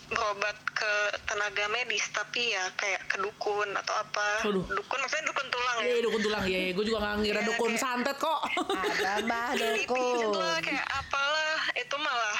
berobat 0.08 0.56
ke 0.72 0.92
tenaga 1.26 1.68
medis 1.68 2.00
tapi 2.08 2.48
ya 2.48 2.64
kayak 2.74 3.04
ke 3.06 3.16
dukun 3.18 3.68
atau 3.76 3.94
apa 3.94 4.28
Waduh. 4.42 4.64
dukun 4.66 4.98
maksudnya 4.98 5.26
dukun 5.26 5.46
tulang 5.46 5.76
Iya, 5.78 5.84
ya 5.84 5.92
iya, 5.92 6.02
dukun 6.02 6.20
tulang 6.22 6.44
ya. 6.44 6.60
Gue 6.72 6.84
juga 6.86 6.98
gak 6.98 7.14
ngira 7.20 7.36
Iya, 7.36 7.46
dukun 7.46 7.70
kayak- 7.70 7.82
santet 7.84 8.16
kok. 8.18 8.40
Ada 8.72 9.12
bah 9.22 9.48
dipijet 9.52 9.86
dukun. 9.86 10.32
lah 10.34 10.58
kayak 10.58 10.86
apalah 10.88 11.54
itu 11.76 11.96
malah 11.98 12.38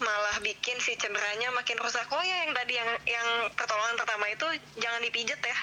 malah 0.00 0.36
bikin 0.40 0.76
si 0.80 0.96
cederanya 0.96 1.52
makin 1.52 1.76
rusak 1.76 2.08
oh 2.08 2.24
ya 2.24 2.48
yang 2.48 2.52
tadi 2.56 2.72
yang 2.76 2.90
yang 3.04 3.28
pertolongan 3.52 3.96
pertama 4.00 4.24
itu 4.32 4.46
jangan 4.80 5.00
dipijet 5.04 5.40
ya 5.40 5.58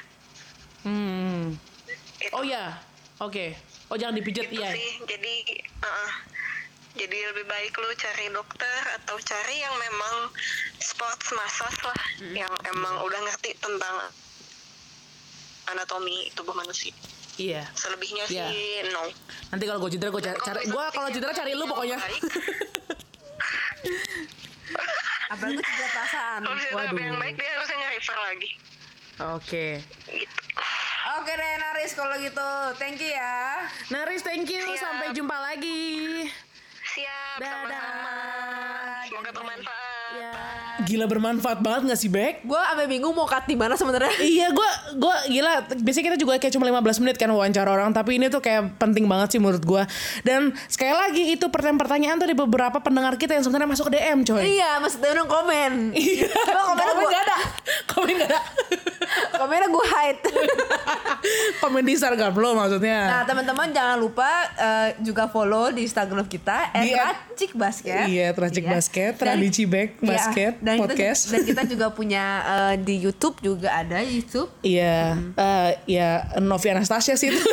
hmm. 0.86 1.58
Itu. 2.17 2.34
Oh 2.34 2.41
ya. 2.41 2.73
Oke. 3.21 3.54
Oh 3.93 3.97
jangan 3.97 4.17
dipijet 4.17 4.50
Itu 4.50 4.58
iya. 4.58 4.73
sih 4.73 4.89
jadi 5.06 5.36
uh, 5.86 6.12
jadi 6.97 7.17
lebih 7.34 7.45
baik 7.45 7.78
lu 7.78 7.89
cari 7.93 8.26
dokter 8.34 8.82
atau 9.02 9.15
cari 9.21 9.56
yang 9.62 9.76
memang 9.78 10.34
sports 10.82 11.30
massage 11.30 11.78
lah 11.86 12.02
yang 12.34 12.54
emang 12.73 13.06
udah 13.06 13.19
ngerti 13.21 13.54
tentang 13.62 13.95
anatomi 15.69 16.34
tubuh 16.34 16.58
manusia 16.58 16.89
Iya. 17.38 17.69
selebihnya 17.78 18.26
Iya. 18.34 18.50
sih 18.50 18.89
no 18.89 19.13
Nanti 19.54 19.63
kalau 19.69 19.80
gue 19.86 19.93
cedera 19.93 20.10
gue 20.10 20.23
cari, 20.26 20.39
cari 20.41 20.62
gue 20.65 20.84
kalau 20.89 21.10
cedera 21.13 21.32
cari 21.38 21.52
lu 21.54 21.65
pokoknya. 21.69 21.97
Apalagi 25.28 25.60
cedera 25.60 25.89
perasaan. 25.91 26.39
kalau 26.41 26.56
misalnya 26.56 26.78
Waduh. 26.88 27.04
yang 27.04 27.19
baik 27.19 27.36
dia 27.36 27.50
harusnya 27.52 27.78
nge-refer 27.78 28.17
lagi 28.17 28.50
Oke. 29.19 29.67
gitu 30.08 30.36
Oke 31.17 31.32
deh 31.34 31.54
Naris 31.58 31.91
kalau 31.91 32.15
gitu. 32.17 32.50
Thank 32.78 33.00
you 33.00 33.10
ya. 33.10 33.65
Naris 33.89 34.21
thank 34.21 34.45
you. 34.45 34.62
Siap. 34.62 34.78
Sampai 34.78 35.08
jumpa 35.12 35.34
lagi. 35.36 36.30
siap 36.88 37.38
Dadah. 37.38 37.58
sama-sama 37.67 38.15
semoga 39.04 39.32
bermanfaat 39.32 40.12
Ya. 40.13 40.32
Gila 40.88 41.04
bermanfaat 41.04 41.60
banget 41.60 41.91
gak 41.91 42.00
sih 42.00 42.08
Bek? 42.08 42.47
Gue 42.47 42.56
sampai 42.56 42.88
bingung 42.88 43.12
mau 43.12 43.28
cut 43.28 43.43
di 43.43 43.60
mana 43.60 43.76
sebenarnya. 43.76 44.10
Iya 44.38 44.54
gue 44.54 44.69
gua 45.02 45.15
gila 45.28 45.52
biasanya 45.84 46.06
kita 46.13 46.17
juga 46.19 46.38
kayak 46.38 46.54
cuma 46.54 46.67
15 46.69 47.02
menit 47.04 47.15
kan 47.17 47.28
wawancara 47.28 47.67
orang 47.67 47.91
tapi 47.91 48.15
ini 48.15 48.30
tuh 48.30 48.39
kayak 48.39 48.78
penting 48.78 49.04
banget 49.04 49.36
sih 49.36 49.39
menurut 49.41 49.63
gue 49.63 49.84
dan 50.21 50.54
sekali 50.69 50.93
lagi 50.93 51.23
itu 51.34 51.47
pertanyaan-pertanyaan 51.47 52.15
tuh 52.15 52.26
dari 52.28 52.38
beberapa 52.38 52.78
pendengar 52.80 53.17
kita 53.17 53.34
yang 53.34 53.43
sebenarnya 53.43 53.67
masuk 53.67 53.89
ke 53.89 54.00
DM 54.00 54.23
coy 54.23 54.43
Iya, 54.45 54.78
maksudnya 54.80 55.10
orang 55.17 55.28
komen. 55.28 55.71
Iya 55.97 56.28
Coba 56.30 56.62
Komen 56.78 57.06
gak 57.08 57.23
ada 57.23 57.38
Komen 57.89 58.13
gak 58.15 58.30
ada 58.30 58.39
Komennya 59.38 59.67
gue 59.67 59.86
hide. 59.88 60.21
Komen 61.62 61.82
di 61.82 61.91
Instagram 61.93 62.34
lo 62.34 62.54
maksudnya 62.54 63.00
Nah 63.06 63.21
teman-teman 63.23 63.69
jangan 63.69 63.97
lupa 63.97 64.30
eh, 64.54 64.89
juga 65.02 65.26
follow 65.28 65.69
di 65.69 65.84
Instagram 65.84 66.26
kita 66.26 66.71
Di- 66.76 66.93
@racik 66.93 67.52
basket. 67.54 68.06
Iya, 68.08 68.32
Racik 68.32 68.63
Iya. 68.63 68.71
Basket, 68.71 69.13
Radici 69.17 69.63
Back 69.65 69.89
Iya, 69.97 70.08
Basket, 70.08 70.54
dan 70.60 70.76
podcast. 70.78 71.21
Kita, 71.23 71.32
dan 71.32 71.41
kita 71.43 71.62
juga 71.67 71.86
punya 71.89 72.23
eh, 72.43 72.76
di 72.78 72.95
YouTube 72.97 73.38
juga 73.39 73.73
ada 73.76 74.00
YouTube. 74.00 74.50
Iya, 74.62 75.17
eh, 75.34 75.69
ya 75.86 76.10
Novi 76.38 76.67
Anastasia 76.69 77.13
sih 77.13 77.30
itu. 77.30 77.38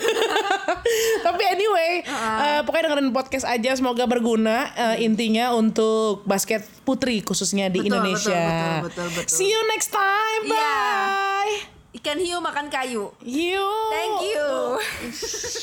Tapi 1.24 1.42
anyway, 1.46 2.04
eh, 2.04 2.60
pokoknya 2.62 2.88
dengerin 2.88 3.10
podcast 3.10 3.44
aja 3.44 3.72
semoga 3.72 4.04
berguna 4.04 4.68
eh, 4.74 5.02
intinya 5.02 5.52
untuk 5.52 6.20
basket 6.24 6.64
putri 6.84 7.20
khususnya 7.20 7.68
di 7.68 7.80
Betul, 7.80 7.88
Indonesia. 7.90 8.36
betul, 8.36 8.60
betul, 8.60 8.84
betul, 8.84 9.08
betul. 9.24 9.34
See 9.34 9.48
you 9.48 9.60
next 9.66 9.88
time. 9.88 10.42
Iya. 10.44 10.52
Bye. 10.52 11.73
Ikan 11.94 12.18
hiu 12.18 12.42
makan 12.42 12.66
kayu. 12.66 13.14
You. 13.22 13.66
Thank 13.94 14.34
you. 14.34 14.82